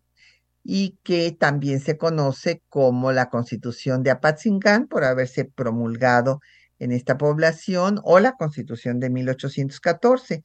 y 0.62 0.99
que 1.03 1.32
también 1.32 1.80
se 1.80 1.97
conoce 1.97 2.61
como 2.68 3.11
la 3.11 3.30
constitución 3.30 4.03
de 4.03 4.11
Apatzingán 4.11 4.86
por 4.86 5.05
haberse 5.05 5.47
promulgado 5.47 6.40
en 6.78 6.92
esta 6.92 7.16
población 7.16 8.01
o 8.05 8.20
la 8.20 8.32
constitución 8.32 9.01
de 9.01 9.09
1814. 9.09 10.42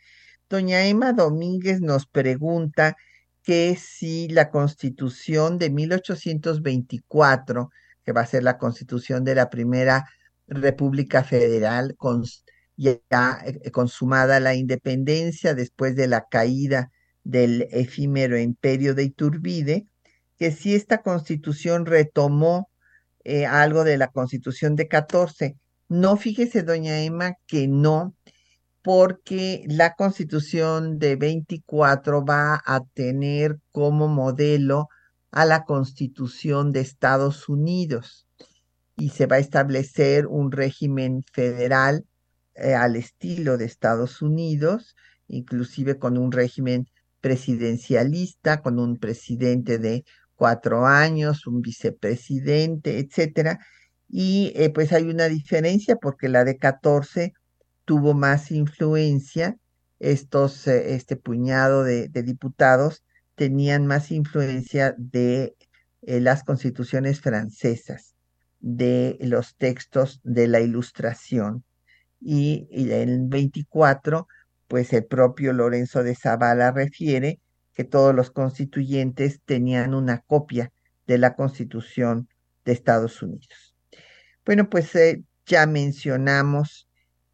Doña 0.50 0.88
Emma 0.88 1.14
Domínguez 1.14 1.80
nos 1.80 2.08
pregunta 2.08 2.97
que 3.43 3.76
si 3.76 4.28
la 4.30 4.50
constitución 4.50 5.60
de 5.60 5.70
1824, 5.70 7.70
que 8.04 8.12
va 8.12 8.22
a 8.22 8.26
ser 8.26 8.43
la 8.43 8.58
constitución 8.58 9.24
de 9.24 9.36
la 9.36 9.50
primera 9.50 10.06
República 10.47 11.24
Federal, 11.24 11.95
con, 11.97 12.24
ya 12.76 13.00
eh, 13.45 13.72
consumada 13.72 14.39
la 14.39 14.56
independencia 14.56 15.54
después 15.54 15.95
de 15.95 16.08
la 16.08 16.26
caída 16.30 16.91
del 17.24 17.68
efímero 17.72 18.39
imperio 18.39 18.95
de 18.95 19.04
Iturbide, 19.04 19.86
que 20.38 20.52
si 20.52 20.74
esta 20.74 21.04
constitución 21.04 21.86
retomó 21.86 22.70
eh, 23.24 23.45
algo 23.45 23.84
de 23.84 23.97
la 23.97 24.08
constitución 24.08 24.76
de 24.76 24.88
14. 24.88 25.58
No, 25.89 26.18
fíjese, 26.18 26.64
doña 26.64 27.02
Emma, 27.02 27.34
que 27.45 27.68
no, 27.68 28.16
porque 28.82 29.63
la 29.67 29.93
constitución 29.95 30.99
de 30.99 31.15
24 31.15 32.25
va 32.25 32.61
a 32.65 32.82
tener 32.93 33.57
como 33.71 34.07
modelo 34.07 34.88
a 35.32 35.45
la 35.45 35.63
constitución 35.65 36.71
de 36.71 36.82
Estados 36.82 37.49
Unidos 37.49 38.27
y 38.95 39.09
se 39.09 39.25
va 39.25 39.38
a 39.38 39.39
establecer 39.39 40.27
un 40.27 40.51
régimen 40.51 41.23
federal 41.32 42.05
eh, 42.55 42.73
al 42.73 42.95
estilo 42.95 43.57
de 43.57 43.65
Estados 43.65 44.21
Unidos, 44.21 44.95
inclusive 45.27 45.97
con 45.97 46.17
un 46.17 46.32
régimen 46.32 46.88
presidencialista, 47.21 48.61
con 48.61 48.80
un 48.80 48.97
presidente 48.97 49.77
de 49.77 50.03
cuatro 50.36 50.86
años, 50.86 51.47
un 51.47 51.61
vicepresidente, 51.61 52.99
etcétera. 52.99 53.59
Y 54.09 54.51
eh, 54.55 54.69
pues 54.71 54.91
hay 54.93 55.03
una 55.03 55.27
diferencia 55.27 55.95
porque 55.97 56.30
la 56.30 56.43
de 56.43 56.57
14 56.57 57.34
tuvo 57.90 58.14
más 58.14 58.52
influencia. 58.52 59.58
Estos, 59.98 60.68
eh, 60.68 60.94
este 60.94 61.16
puñado 61.16 61.84
de, 61.84 62.08
diputados 62.08 63.04
tenían 63.34 63.88
más 63.88 64.12
influencia 64.12 64.94
de 65.00 65.56
eh, 66.04 66.20
las 66.20 66.44
constituciones 66.44 67.20
francesas, 67.20 68.14
de 68.60 69.18
los 69.22 69.56
textos 69.56 70.22
de 70.24 70.48
la 70.48 70.60
ilustración. 70.60 71.64
Y, 72.22 72.68
y 72.70 72.92
en 72.92 73.10
el 73.10 73.28
24, 73.28 74.28
pues 74.68 74.94
el 74.94 75.06
propio 75.06 75.52
Lorenzo 75.52 76.04
de 76.04 76.14
Zavala 76.14 76.70
refiere 76.70 77.40
que 77.74 77.86
todos 77.86 78.14
los 78.14 78.30
constituyentes 78.30 79.42
tenían 79.46 79.96
una 79.96 80.20
copia 80.20 80.72
de 81.08 81.18
la 81.18 81.34
Constitución 81.34 82.30
de 82.66 82.74
Estados 82.74 83.24
Unidos. 83.24 83.76
Bueno, 84.46 84.70
pues 84.70 84.94
eh, 84.94 85.24
ya 85.48 85.66
mencionamos 85.66 86.89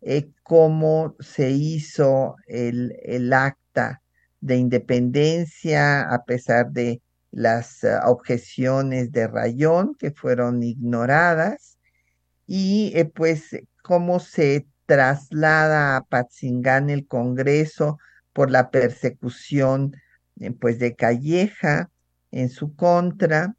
eh, 0.07 0.29
cómo 0.43 1.15
se 1.19 1.49
hizo 1.49 2.35
el, 2.47 2.95
el, 3.01 3.33
acta 3.33 4.03
de 4.39 4.55
independencia 4.57 6.01
a 6.03 6.25
pesar 6.25 6.69
de 6.71 7.01
las 7.31 7.83
eh, 7.83 7.97
objeciones 8.05 9.11
de 9.11 9.27
Rayón 9.27 9.95
que 9.95 10.11
fueron 10.11 10.61
ignoradas 10.61 11.79
y 12.45 12.93
pues 13.15 13.57
cómo 13.81 14.19
se 14.19 14.67
traslada 14.85 15.97
a 15.97 16.03
Patzingán 16.03 16.91
el 16.91 17.07
Congreso 17.07 17.97
por 18.31 18.51
la 18.51 18.69
persecución 18.69 19.95
eh, 20.39 20.51
pues 20.51 20.77
de 20.77 20.93
Calleja 20.95 21.89
en 22.29 22.49
su 22.49 22.75
contra 22.75 23.55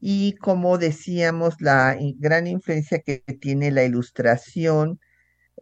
y 0.00 0.36
como 0.36 0.78
decíamos 0.78 1.60
la 1.60 1.98
gran 2.16 2.46
influencia 2.46 3.00
que 3.00 3.18
tiene 3.42 3.70
la 3.70 3.84
ilustración 3.84 4.98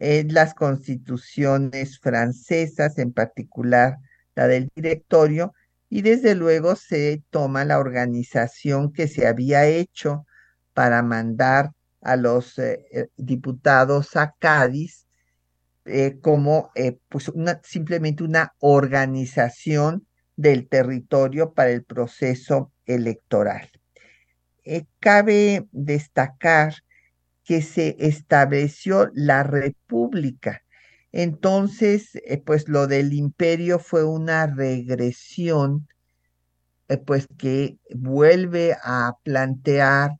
en 0.03 0.33
las 0.33 0.55
constituciones 0.55 1.99
francesas, 1.99 2.97
en 2.97 3.13
particular 3.13 3.97
la 4.33 4.47
del 4.47 4.67
directorio, 4.75 5.53
y 5.89 6.01
desde 6.01 6.33
luego 6.33 6.75
se 6.75 7.21
toma 7.29 7.65
la 7.65 7.77
organización 7.77 8.93
que 8.93 9.07
se 9.07 9.27
había 9.27 9.67
hecho 9.67 10.25
para 10.73 11.03
mandar 11.03 11.73
a 12.01 12.15
los 12.15 12.57
eh, 12.57 12.83
eh, 12.91 13.09
diputados 13.15 14.15
a 14.15 14.33
Cádiz 14.39 15.05
como 16.21 16.71
pues 17.09 17.31
simplemente 17.63 18.23
una 18.23 18.53
organización 18.59 20.05
del 20.35 20.69
territorio 20.69 21.53
para 21.53 21.71
el 21.71 21.83
proceso 21.83 22.71
electoral. 22.85 23.69
Eh, 24.63 24.85
cabe 24.99 25.67
destacar 25.71 26.75
que 27.43 27.61
se 27.61 27.95
estableció 27.99 29.09
la 29.13 29.43
república. 29.43 30.63
Entonces, 31.11 32.15
eh, 32.25 32.37
pues 32.37 32.69
lo 32.69 32.87
del 32.87 33.13
imperio 33.13 33.79
fue 33.79 34.03
una 34.03 34.47
regresión, 34.47 35.87
eh, 36.87 36.97
pues 36.97 37.27
que 37.37 37.77
vuelve 37.93 38.75
a 38.83 39.13
plantear 39.23 40.11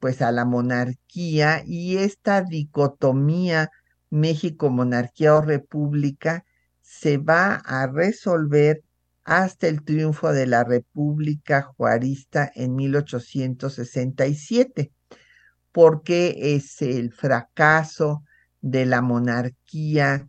pues 0.00 0.22
a 0.22 0.32
la 0.32 0.44
monarquía 0.44 1.62
y 1.64 1.98
esta 1.98 2.42
dicotomía 2.42 3.70
México 4.10 4.70
monarquía 4.70 5.36
o 5.36 5.40
república 5.40 6.44
se 6.82 7.18
va 7.18 7.54
a 7.56 7.86
resolver 7.86 8.82
hasta 9.24 9.68
el 9.68 9.84
triunfo 9.84 10.32
de 10.32 10.46
la 10.46 10.64
República 10.64 11.62
Juarista 11.62 12.50
en 12.54 12.74
1867, 12.76 14.90
porque 15.78 16.56
es 16.56 16.82
el 16.82 17.12
fracaso 17.12 18.24
de 18.60 18.84
la 18.84 19.00
monarquía 19.00 20.28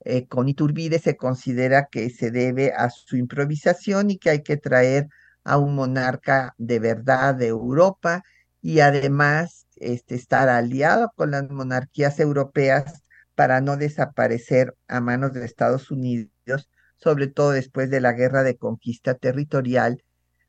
eh, 0.00 0.26
con 0.26 0.48
Iturbide 0.48 0.98
se 1.00 1.18
considera 1.18 1.88
que 1.90 2.08
se 2.08 2.30
debe 2.30 2.72
a 2.72 2.88
su 2.88 3.18
improvisación 3.18 4.10
y 4.10 4.16
que 4.16 4.30
hay 4.30 4.42
que 4.42 4.56
traer 4.56 5.08
a 5.44 5.58
un 5.58 5.74
monarca 5.74 6.54
de 6.56 6.78
verdad 6.78 7.34
de 7.34 7.48
Europa 7.48 8.22
y 8.62 8.80
además 8.80 9.66
este, 9.76 10.14
estar 10.14 10.48
aliado 10.48 11.12
con 11.14 11.32
las 11.32 11.50
monarquías 11.50 12.18
europeas 12.18 13.02
para 13.34 13.60
no 13.60 13.76
desaparecer 13.76 14.74
a 14.86 15.02
manos 15.02 15.34
de 15.34 15.44
Estados 15.44 15.90
Unidos 15.90 16.70
sobre 16.96 17.26
todo 17.26 17.50
después 17.50 17.90
de 17.90 18.00
la 18.00 18.14
guerra 18.14 18.42
de 18.44 18.56
conquista 18.56 19.12
territorial, 19.12 20.02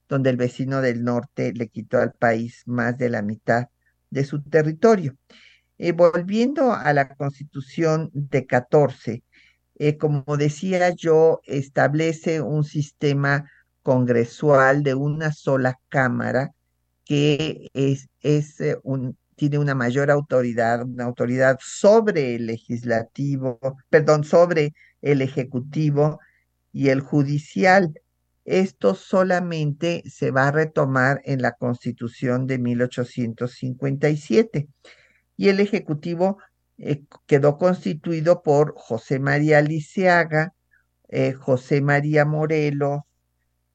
donde 0.08 0.30
el 0.30 0.38
vecino 0.38 0.80
del 0.80 1.04
norte 1.04 1.52
le 1.54 1.68
quitó 1.68 1.98
al 1.98 2.14
país 2.14 2.64
más 2.66 2.98
de 2.98 3.10
la 3.10 3.22
mitad 3.22 3.68
de 4.10 4.26
su 4.26 4.42
territorio. 4.44 5.16
Eh, 5.78 5.94
volviendo 5.94 6.74
a 6.74 6.94
la 6.94 7.16
constitución 7.16 8.10
de 8.14 8.46
14, 8.46 9.24
eh, 9.76 9.98
como 9.98 10.38
decía 10.38 10.90
yo, 10.92 11.40
establece 11.46 12.42
un 12.42 12.64
sistema 12.64 13.50
congresual 13.82 14.84
de 14.84 14.94
una 14.96 15.32
sola 15.32 15.80
cámara 15.90 16.52
que 17.06 17.70
es, 17.74 18.10
es 18.22 18.60
eh, 18.62 18.78
un, 18.84 19.18
tiene 19.36 19.58
una 19.58 19.74
mayor 19.74 20.12
autoridad, 20.12 20.84
una 20.84 21.06
autoridad 21.06 21.58
sobre 21.62 22.36
el 22.36 22.48
legislativo, 22.48 23.60
perdón, 23.90 24.26
sobre 24.26 24.74
el 25.02 25.22
ejecutivo 25.22 26.20
y 26.74 26.90
el 26.90 27.00
judicial. 27.00 27.94
Esto 28.50 28.96
solamente 28.96 30.02
se 30.10 30.32
va 30.32 30.48
a 30.48 30.52
retomar 30.52 31.22
en 31.26 31.44
la 31.44 31.52
Constitución 31.52 32.48
de 32.48 32.58
1857 32.58 34.68
y 35.38 35.50
el 35.50 35.60
Ejecutivo 35.60 36.40
eh, 36.80 37.04
quedó 37.28 37.60
constituido 37.60 38.42
por 38.42 38.74
José 38.76 39.20
María 39.20 39.62
Liceaga, 39.62 40.56
eh, 41.10 41.34
José 41.34 41.82
María 41.82 42.26
Morelos, 42.26 43.02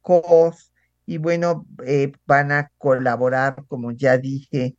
Cos, 0.01 0.73
y 1.07 1.19
bueno, 1.19 1.69
eh, 1.87 2.11
van 2.27 2.51
a 2.51 2.73
colaborar, 2.77 3.65
como 3.69 3.93
ya 3.93 4.19
dije, 4.19 4.77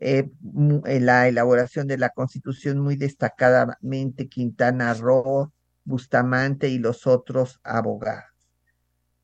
en 0.00 1.06
la 1.06 1.28
elaboración 1.28 1.86
de 1.86 1.98
la 1.98 2.08
Constitución 2.08 2.80
muy 2.80 2.96
destacadamente 2.96 4.28
Quintana 4.28 4.94
Roo, 4.94 5.52
Bustamante 5.84 6.70
y 6.70 6.78
los 6.78 7.06
otros 7.06 7.60
abogados. 7.62 8.35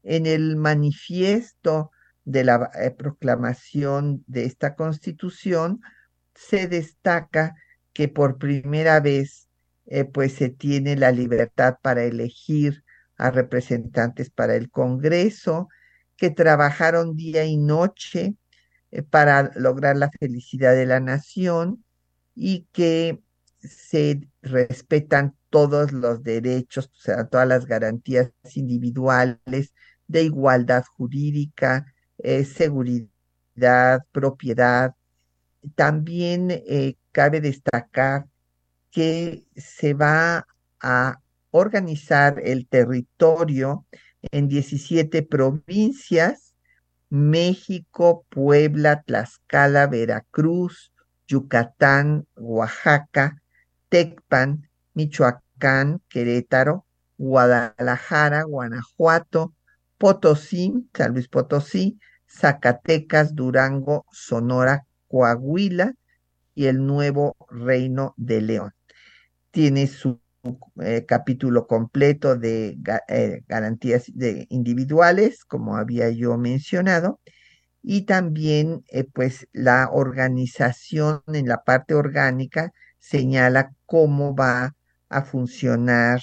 En 0.03 0.27
el 0.27 0.57
manifiesto 0.57 1.91
de 2.25 2.45
la 2.45 2.71
eh, 2.81 2.91
proclamación 2.91 4.25
de 4.27 4.45
esta 4.45 4.75
constitución 4.75 5.81
se 6.35 6.69
destaca 6.69 7.55
que 7.93 8.09
por 8.09 8.39
primera 8.39 9.01
vez 9.01 9.49
eh, 9.87 10.05
pues 10.05 10.35
se 10.35 10.49
tiene 10.49 10.97
la 10.97 11.13
libertad 11.13 11.77
para 11.83 12.05
elegir 12.05 12.85
a 13.17 13.31
representantes 13.31 14.31
para 14.31 14.57
el 14.57 14.71
Congreso, 14.71 15.69
que 16.17 16.31
trabajaron 16.31 17.17
día 17.17 17.45
y 17.45 17.57
noche 17.57 18.37
eh, 18.91 19.03
para 19.03 19.51
lograr 19.55 19.97
la 19.97 20.11
felicidad 20.11 20.75
de 20.75 20.87
la 20.87 21.01
nación 21.01 21.85
y 22.35 22.67
que 22.73 23.21
se 23.61 24.29
respetan 24.41 25.37
todos 25.51 25.93
los 25.93 26.23
derechos, 26.23 26.87
o 26.87 27.01
sea, 27.01 27.29
todas 27.29 27.47
las 27.47 27.67
garantías 27.67 28.31
individuales 28.55 29.75
de 30.13 30.25
igualdad 30.25 30.85
jurídica, 30.97 31.87
eh, 32.19 32.45
seguridad, 32.45 34.03
propiedad. 34.13 34.95
También 35.75 36.51
eh, 36.51 36.97
cabe 37.13 37.41
destacar 37.41 38.27
que 38.91 39.45
se 39.57 39.95
va 39.95 40.47
a 40.81 41.19
organizar 41.51 42.41
el 42.45 42.67
territorio 42.69 43.87
en 44.31 44.49
17 44.49 45.23
provincias, 45.23 46.55
México, 47.09 48.25
Puebla, 48.29 49.03
Tlaxcala, 49.03 49.87
Veracruz, 49.87 50.93
Yucatán, 51.27 52.27
Oaxaca, 52.37 53.43
Tecpan, 53.89 54.69
Michoacán, 54.95 56.01
Querétaro, 56.09 56.87
Guadalajara, 57.19 58.43
Guanajuato, 58.45 59.55
Potosí, 60.03 60.75
San 60.93 61.13
Luis 61.13 61.29
Potosí, 61.29 62.01
Zacatecas, 62.27 63.37
Durango, 63.37 64.05
Sonora, 64.11 64.85
Coahuila 65.07 65.95
y 66.57 66.67
el 66.67 66.85
nuevo 66.85 67.37
Reino 67.49 68.13
de 68.17 68.41
León. 68.41 68.73
Tiene 69.53 69.87
su 69.87 70.21
eh, 70.83 71.05
capítulo 71.07 71.69
completo 71.69 72.35
de 72.35 72.77
eh, 73.07 73.43
garantías 73.47 74.07
de 74.13 74.49
individuales, 74.51 75.45
como 75.45 75.77
había 75.77 76.11
yo 76.11 76.37
mencionado, 76.37 77.21
y 77.81 78.03
también 78.03 78.83
eh, 78.89 79.05
pues 79.05 79.47
la 79.53 79.89
organización 79.93 81.23
en 81.29 81.47
la 81.47 81.63
parte 81.63 81.95
orgánica 81.95 82.73
señala 82.99 83.71
cómo 83.87 84.35
va 84.35 84.75
a 85.09 85.23
funcionar 85.23 86.21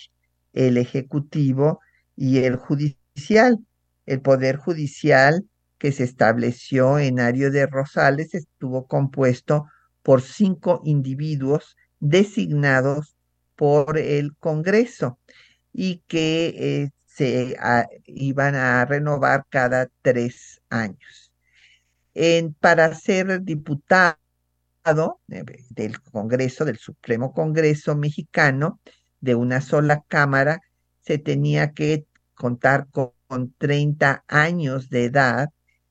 el 0.51 0.75
Ejecutivo 0.75 1.79
y 2.17 2.39
el 2.39 2.57
Judicial. 2.57 3.65
El 4.09 4.21
Poder 4.21 4.57
Judicial 4.57 5.47
que 5.77 5.91
se 5.91 6.03
estableció 6.03 6.97
en 6.97 7.19
Ario 7.19 7.51
de 7.51 7.67
Rosales 7.67 8.33
estuvo 8.33 8.87
compuesto 8.87 9.67
por 10.01 10.23
cinco 10.23 10.81
individuos 10.83 11.77
designados 11.99 13.15
por 13.55 13.99
el 13.99 14.35
Congreso 14.37 15.19
y 15.71 16.01
que 16.07 16.55
eh, 16.57 16.89
se 17.05 17.55
ah, 17.59 17.87
iban 18.05 18.55
a 18.55 18.83
renovar 18.83 19.45
cada 19.47 19.91
tres 20.01 20.59
años. 20.71 21.31
para 22.59 22.95
ser 22.95 23.43
diputado 23.43 24.17
eh, 25.27 25.43
del 25.69 26.01
Congreso, 26.01 26.65
del 26.65 26.77
Supremo 26.77 27.31
Congreso 27.31 27.95
mexicano, 27.95 28.79
de 29.21 29.35
una 29.35 29.61
sola 29.61 30.03
Cámara, 30.07 30.61
se 31.01 31.19
tenía 31.19 31.73
que 31.73 32.07
contar 32.33 32.87
con, 32.89 33.11
30 33.57 34.23
años 34.27 34.89
de 34.89 35.05
edad 35.05 35.49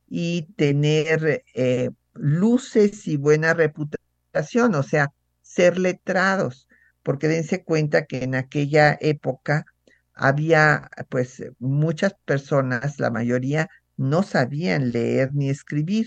y 0.09 0.43
tener 0.57 1.45
eh, 1.55 1.91
luces 2.15 3.07
y 3.09 3.17
buena 3.17 3.55
reputación, 3.55 4.75
o 4.75 4.83
sea, 4.83 5.13
ser 5.43 5.79
letrados, 5.79 6.69
porque 7.03 7.29
dense 7.29 7.65
cuenta 7.65 8.07
que 8.07 8.25
en 8.25 8.35
aquella 8.35 8.97
época 9.01 9.65
había 10.15 10.91
pues 11.09 11.43
muchas 11.59 12.15
personas, 12.25 12.99
la 12.99 13.11
mayoría 13.11 13.69
no 13.97 14.23
sabían 14.23 14.91
leer 14.93 15.31
ni 15.35 15.49
escribir. 15.51 16.07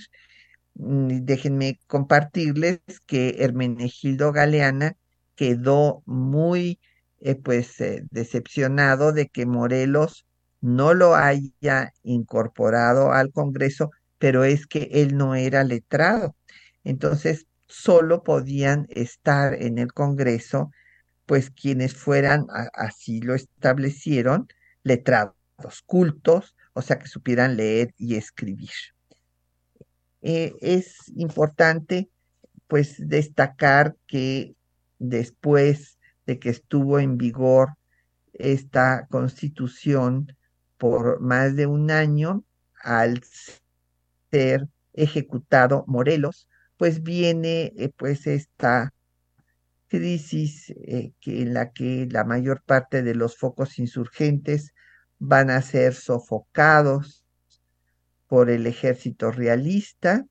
Mm, 0.75 1.25
déjenme 1.25 1.79
compartirles 1.87 2.79
que 3.05 3.35
Hermenegildo 3.39 4.31
Galeana 4.31 4.97
quedó 5.35 6.03
muy 6.05 6.79
eh, 7.19 7.35
pues 7.35 7.79
eh, 7.81 8.03
decepcionado 8.11 9.11
de 9.13 9.27
que 9.29 9.45
Morelos 9.45 10.25
no 10.61 10.93
lo 10.93 11.15
haya 11.15 11.93
incorporado 12.03 13.11
al 13.11 13.31
Congreso, 13.31 13.91
pero 14.19 14.43
es 14.43 14.67
que 14.67 14.89
él 14.91 15.17
no 15.17 15.35
era 15.35 15.63
letrado. 15.63 16.35
Entonces, 16.83 17.47
solo 17.67 18.23
podían 18.23 18.85
estar 18.89 19.55
en 19.61 19.79
el 19.79 19.93
Congreso, 19.93 20.71
pues 21.25 21.49
quienes 21.49 21.95
fueran, 21.95 22.45
así 22.73 23.21
lo 23.21 23.33
establecieron, 23.35 24.47
letrados, 24.83 25.35
cultos, 25.85 26.55
o 26.73 26.81
sea, 26.81 26.99
que 26.99 27.07
supieran 27.07 27.57
leer 27.57 27.93
y 27.97 28.15
escribir. 28.15 28.69
Eh, 30.21 30.53
es 30.61 30.95
importante, 31.15 32.09
pues, 32.67 32.95
destacar 32.97 33.95
que 34.07 34.55
después 34.99 35.97
de 36.27 36.39
que 36.39 36.49
estuvo 36.49 36.99
en 36.99 37.17
vigor 37.17 37.69
esta 38.33 39.07
constitución 39.09 40.35
por 40.81 41.19
más 41.21 41.55
de 41.55 41.67
un 41.67 41.91
año, 41.91 42.43
al 42.81 43.21
ser 44.31 44.67
ejecutado 44.93 45.85
Morelos, 45.85 46.49
pues 46.75 47.03
viene 47.03 47.71
eh, 47.77 47.91
pues 47.95 48.25
esta 48.25 48.91
crisis 49.89 50.71
eh, 50.71 51.13
en 51.27 51.53
la 51.53 51.71
que 51.71 52.07
la 52.09 52.23
mayor 52.23 52.63
parte 52.63 53.03
de 53.03 53.13
los 53.13 53.37
focos 53.37 53.77
insurgentes 53.77 54.73
van 55.19 55.51
a 55.51 55.61
ser 55.61 55.93
sofocados 55.93 57.27
por 58.27 58.49
el 58.49 58.65
ejército 58.65 59.29
realista. 59.29 60.25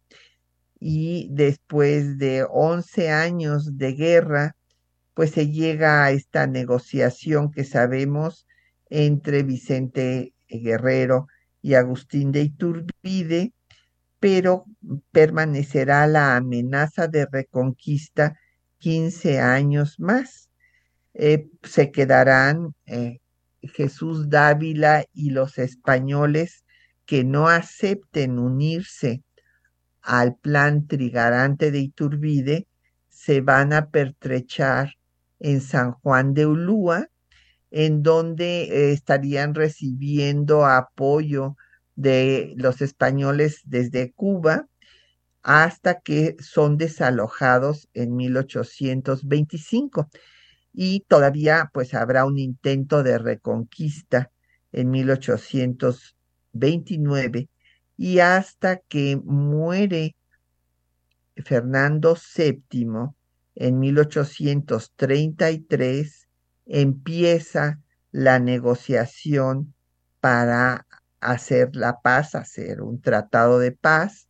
Y 0.81 1.29
después 1.31 2.19
de 2.19 2.45
11 2.51 3.11
años 3.11 3.79
de 3.79 3.93
guerra, 3.93 4.57
pues 5.15 5.31
se 5.31 5.49
llega 5.49 6.03
a 6.03 6.11
esta 6.11 6.49
negociación 6.49 7.53
que 7.53 7.63
sabemos 7.63 8.49
entre 8.89 9.45
Vicente 9.45 10.35
Guerrero 10.59 11.29
y 11.63 11.75
Agustín 11.75 12.33
de 12.33 12.43
Iturbide, 12.43 13.53
pero 14.19 14.65
permanecerá 15.13 16.07
la 16.07 16.37
amenaza 16.37 17.09
de 17.09 17.27
reconquista 17.27 18.39
15 18.79 19.41
años 19.41 20.01
más. 20.01 20.51
Eh, 21.15 21.49
se 21.63 21.91
quedarán 21.91 22.75
eh, 22.87 23.21
Jesús 23.63 24.29
Dávila 24.29 25.05
y 25.13 25.31
los 25.31 25.59
españoles 25.59 26.65
que 27.07 27.25
no 27.25 27.49
acepten 27.49 28.39
unirse 28.39 29.23
al 30.03 30.37
plan 30.37 30.87
trigarante 30.87 31.71
de 31.71 31.81
Iturbide, 31.81 32.67
se 33.09 33.41
van 33.41 33.73
a 33.73 33.91
pertrechar 33.91 34.95
en 35.39 35.61
San 35.61 35.93
Juan 35.93 36.35
de 36.35 36.47
Ulúa, 36.47 37.09
en 37.71 38.03
donde 38.03 38.63
eh, 38.63 38.93
estarían 38.93 39.55
recibiendo 39.55 40.67
apoyo 40.67 41.57
de 41.95 42.55
los 42.57 42.83
españoles 42.83 43.61
desde 43.65 44.13
Cuba 44.13 44.67
hasta 45.43 46.01
que 46.01 46.37
son 46.41 46.77
desalojados 46.77 47.89
en 47.95 48.15
1825 48.17 50.11
y 50.73 51.01
todavía 51.09 51.71
pues 51.73 51.95
habrá 51.95 52.27
un 52.27 52.39
intento 52.39 53.03
de 53.03 53.19
reconquista 53.19 54.31
en 54.73 54.91
1829 54.91 57.49
y 57.97 58.19
hasta 58.21 58.77
que 58.79 59.19
muere 59.23 60.15
Fernando 61.37 62.17
VII 62.17 63.11
en 63.55 63.79
1833 63.79 66.20
empieza 66.71 67.81
la 68.13 68.39
negociación 68.39 69.75
para 70.21 70.87
hacer 71.21 71.75
la 71.75 72.01
paz, 72.01 72.37
hacer 72.37 72.81
un 72.81 73.01
tratado 73.01 73.59
de 73.59 73.73
paz 73.73 74.29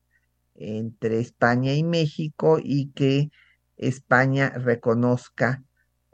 entre 0.55 1.21
España 1.21 1.75
y 1.75 1.85
México 1.85 2.59
y 2.59 2.93
que 2.93 3.31
España 3.77 4.49
reconozca 4.51 5.63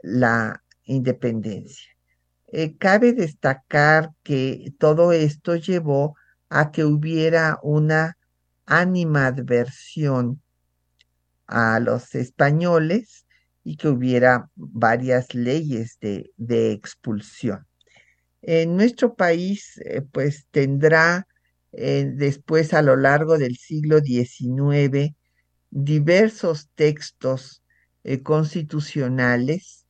la 0.01 0.63
independencia. 0.83 1.91
Eh, 2.47 2.75
cabe 2.77 3.13
destacar 3.13 4.11
que 4.23 4.73
todo 4.79 5.13
esto 5.13 5.55
llevó 5.55 6.15
a 6.49 6.71
que 6.71 6.83
hubiera 6.83 7.57
una 7.63 8.17
animadversión 8.65 10.41
a 11.45 11.79
los 11.79 12.15
españoles 12.15 13.26
y 13.67 13.75
que 13.75 13.89
hubiera 13.89 14.49
varias 14.55 15.35
leyes 15.35 15.97
de, 15.99 16.31
de 16.37 16.71
expulsión. 16.71 17.67
En 18.41 18.77
nuestro 18.77 19.15
país, 19.15 19.77
eh, 19.83 20.01
pues 20.09 20.47
tendrá 20.51 21.27
eh, 21.73 22.09
después 22.15 22.73
a 22.73 22.81
lo 22.81 22.95
largo 22.95 23.37
del 23.37 23.57
siglo 23.57 23.99
XIX 23.99 25.13
diversos 25.69 26.69
textos 26.75 27.61
eh, 28.05 28.23
constitucionales. 28.23 29.85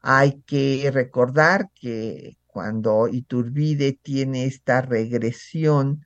Hay 0.00 0.40
que 0.46 0.90
recordar 0.90 1.66
que 1.78 2.38
cuando 2.46 3.08
Iturbide 3.08 3.92
tiene 4.02 4.46
esta 4.46 4.80
regresión, 4.80 6.02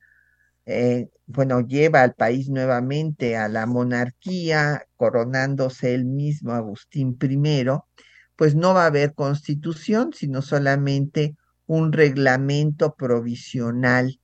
bueno, 1.33 1.61
lleva 1.61 2.03
al 2.03 2.13
país 2.13 2.49
nuevamente 2.49 3.37
a 3.37 3.47
la 3.47 3.65
monarquía, 3.65 4.85
coronándose 4.95 5.95
él 5.95 6.05
mismo 6.05 6.51
Agustín 6.53 7.17
I, 7.19 7.65
pues 8.35 8.55
no 8.55 8.73
va 8.73 8.83
a 8.83 8.87
haber 8.87 9.13
constitución, 9.13 10.13
sino 10.13 10.41
solamente 10.41 11.35
un 11.65 11.91
reglamento 11.91 12.95
provisional 12.95 14.19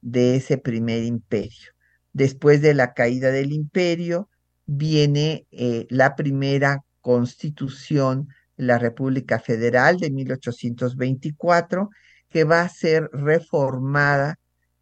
de 0.00 0.36
ese 0.36 0.56
primer 0.56 1.02
imperio. 1.02 1.72
Después 2.12 2.62
de 2.62 2.74
la 2.74 2.94
caída 2.94 3.30
del 3.30 3.52
imperio 3.52 4.30
viene 4.64 5.46
eh, 5.50 5.86
la 5.90 6.16
primera 6.16 6.82
constitución 7.02 8.28
de 8.56 8.64
la 8.64 8.78
República 8.78 9.38
Federal 9.38 9.98
de 9.98 10.10
1824, 10.10 11.90
que 12.30 12.44
va 12.44 12.62
a 12.62 12.68
ser 12.68 13.10
reformada 13.12 14.38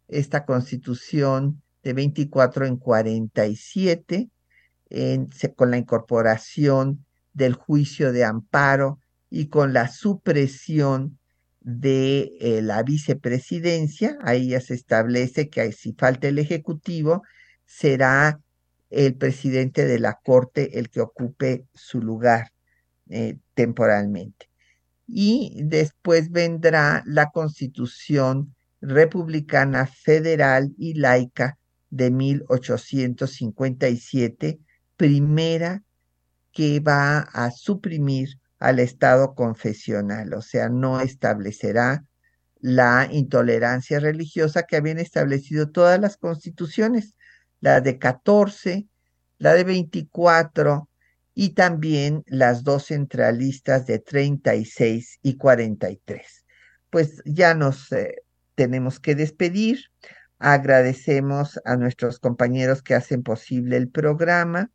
esta 0.07 0.45
constitución 0.45 1.62
de 1.83 1.93
24 1.93 2.65
en 2.65 2.77
47, 2.77 4.29
en, 4.89 5.29
con 5.55 5.71
la 5.71 5.77
incorporación 5.77 7.05
del 7.33 7.53
juicio 7.53 8.11
de 8.11 8.23
amparo 8.23 8.99
y 9.29 9.47
con 9.47 9.73
la 9.73 9.87
supresión 9.87 11.19
de 11.59 12.31
eh, 12.39 12.61
la 12.61 12.83
vicepresidencia. 12.83 14.17
Ahí 14.21 14.49
ya 14.49 14.61
se 14.61 14.75
establece 14.75 15.49
que 15.49 15.71
si 15.71 15.93
falta 15.93 16.27
el 16.27 16.39
Ejecutivo, 16.39 17.23
será 17.65 18.39
el 18.89 19.15
presidente 19.15 19.85
de 19.85 19.99
la 19.99 20.19
Corte 20.23 20.77
el 20.77 20.89
que 20.89 21.01
ocupe 21.01 21.65
su 21.73 21.99
lugar 21.99 22.51
eh, 23.09 23.37
temporalmente. 23.55 24.49
Y 25.07 25.61
después 25.63 26.31
vendrá 26.31 27.03
la 27.05 27.29
Constitución 27.31 28.55
Republicana 28.81 29.87
Federal 29.87 30.73
y 30.77 30.93
Laica 30.93 31.57
de 31.93 32.09
1857, 32.09 34.59
primera 34.97 35.83
que 36.51 36.79
va 36.79 37.19
a 37.19 37.51
suprimir 37.51 38.39
al 38.57 38.79
Estado 38.79 39.35
confesional, 39.35 40.33
o 40.33 40.41
sea, 40.41 40.69
no 40.69 41.01
establecerá 41.01 42.03
la 42.59 43.07
intolerancia 43.11 43.99
religiosa 43.99 44.63
que 44.63 44.77
habían 44.77 44.97
establecido 44.97 45.69
todas 45.69 45.99
las 45.99 46.17
constituciones, 46.17 47.15
la 47.59 47.79
de 47.81 47.99
14, 47.99 48.87
la 49.37 49.53
de 49.53 49.63
24 49.63 50.89
y 51.35 51.49
también 51.49 52.23
las 52.25 52.63
dos 52.63 52.87
centralistas 52.87 53.85
de 53.85 53.99
36 53.99 55.19
y 55.21 55.37
43. 55.37 56.43
Pues 56.89 57.21
ya 57.25 57.53
nos 57.53 57.91
eh, 57.91 58.15
tenemos 58.55 58.99
que 58.99 59.13
despedir. 59.13 59.91
Agradecemos 60.45 61.57
a 61.63 61.77
nuestros 61.77 62.19
compañeros 62.19 62.83
que 62.83 62.95
hacen 62.95 63.23
posible 63.23 63.77
el 63.77 63.89
programa, 63.89 64.71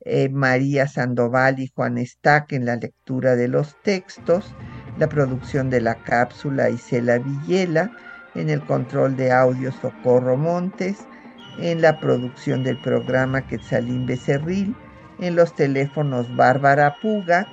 eh, 0.00 0.28
María 0.28 0.88
Sandoval 0.88 1.60
y 1.60 1.70
Juan 1.72 1.98
Estac 1.98 2.50
en 2.50 2.64
la 2.64 2.74
lectura 2.74 3.36
de 3.36 3.46
los 3.46 3.80
textos, 3.84 4.56
la 4.98 5.08
producción 5.08 5.70
de 5.70 5.82
la 5.82 5.94
cápsula 6.02 6.68
Isela 6.68 7.18
Villela, 7.18 7.92
en 8.34 8.50
el 8.50 8.60
control 8.66 9.16
de 9.16 9.30
audio 9.30 9.70
Socorro 9.70 10.36
Montes, 10.36 11.06
en 11.60 11.80
la 11.80 12.00
producción 12.00 12.64
del 12.64 12.82
programa 12.82 13.46
Quetzalín 13.46 14.06
Becerril, 14.06 14.74
en 15.20 15.36
los 15.36 15.54
teléfonos 15.54 16.26
Bárbara 16.34 16.96
Puga 17.00 17.46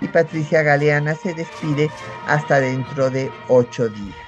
y 0.00 0.08
Patricia 0.08 0.62
Galeana 0.62 1.14
se 1.14 1.32
despide 1.32 1.90
hasta 2.26 2.58
dentro 2.58 3.08
de 3.08 3.30
ocho 3.48 3.88
días. 3.88 4.27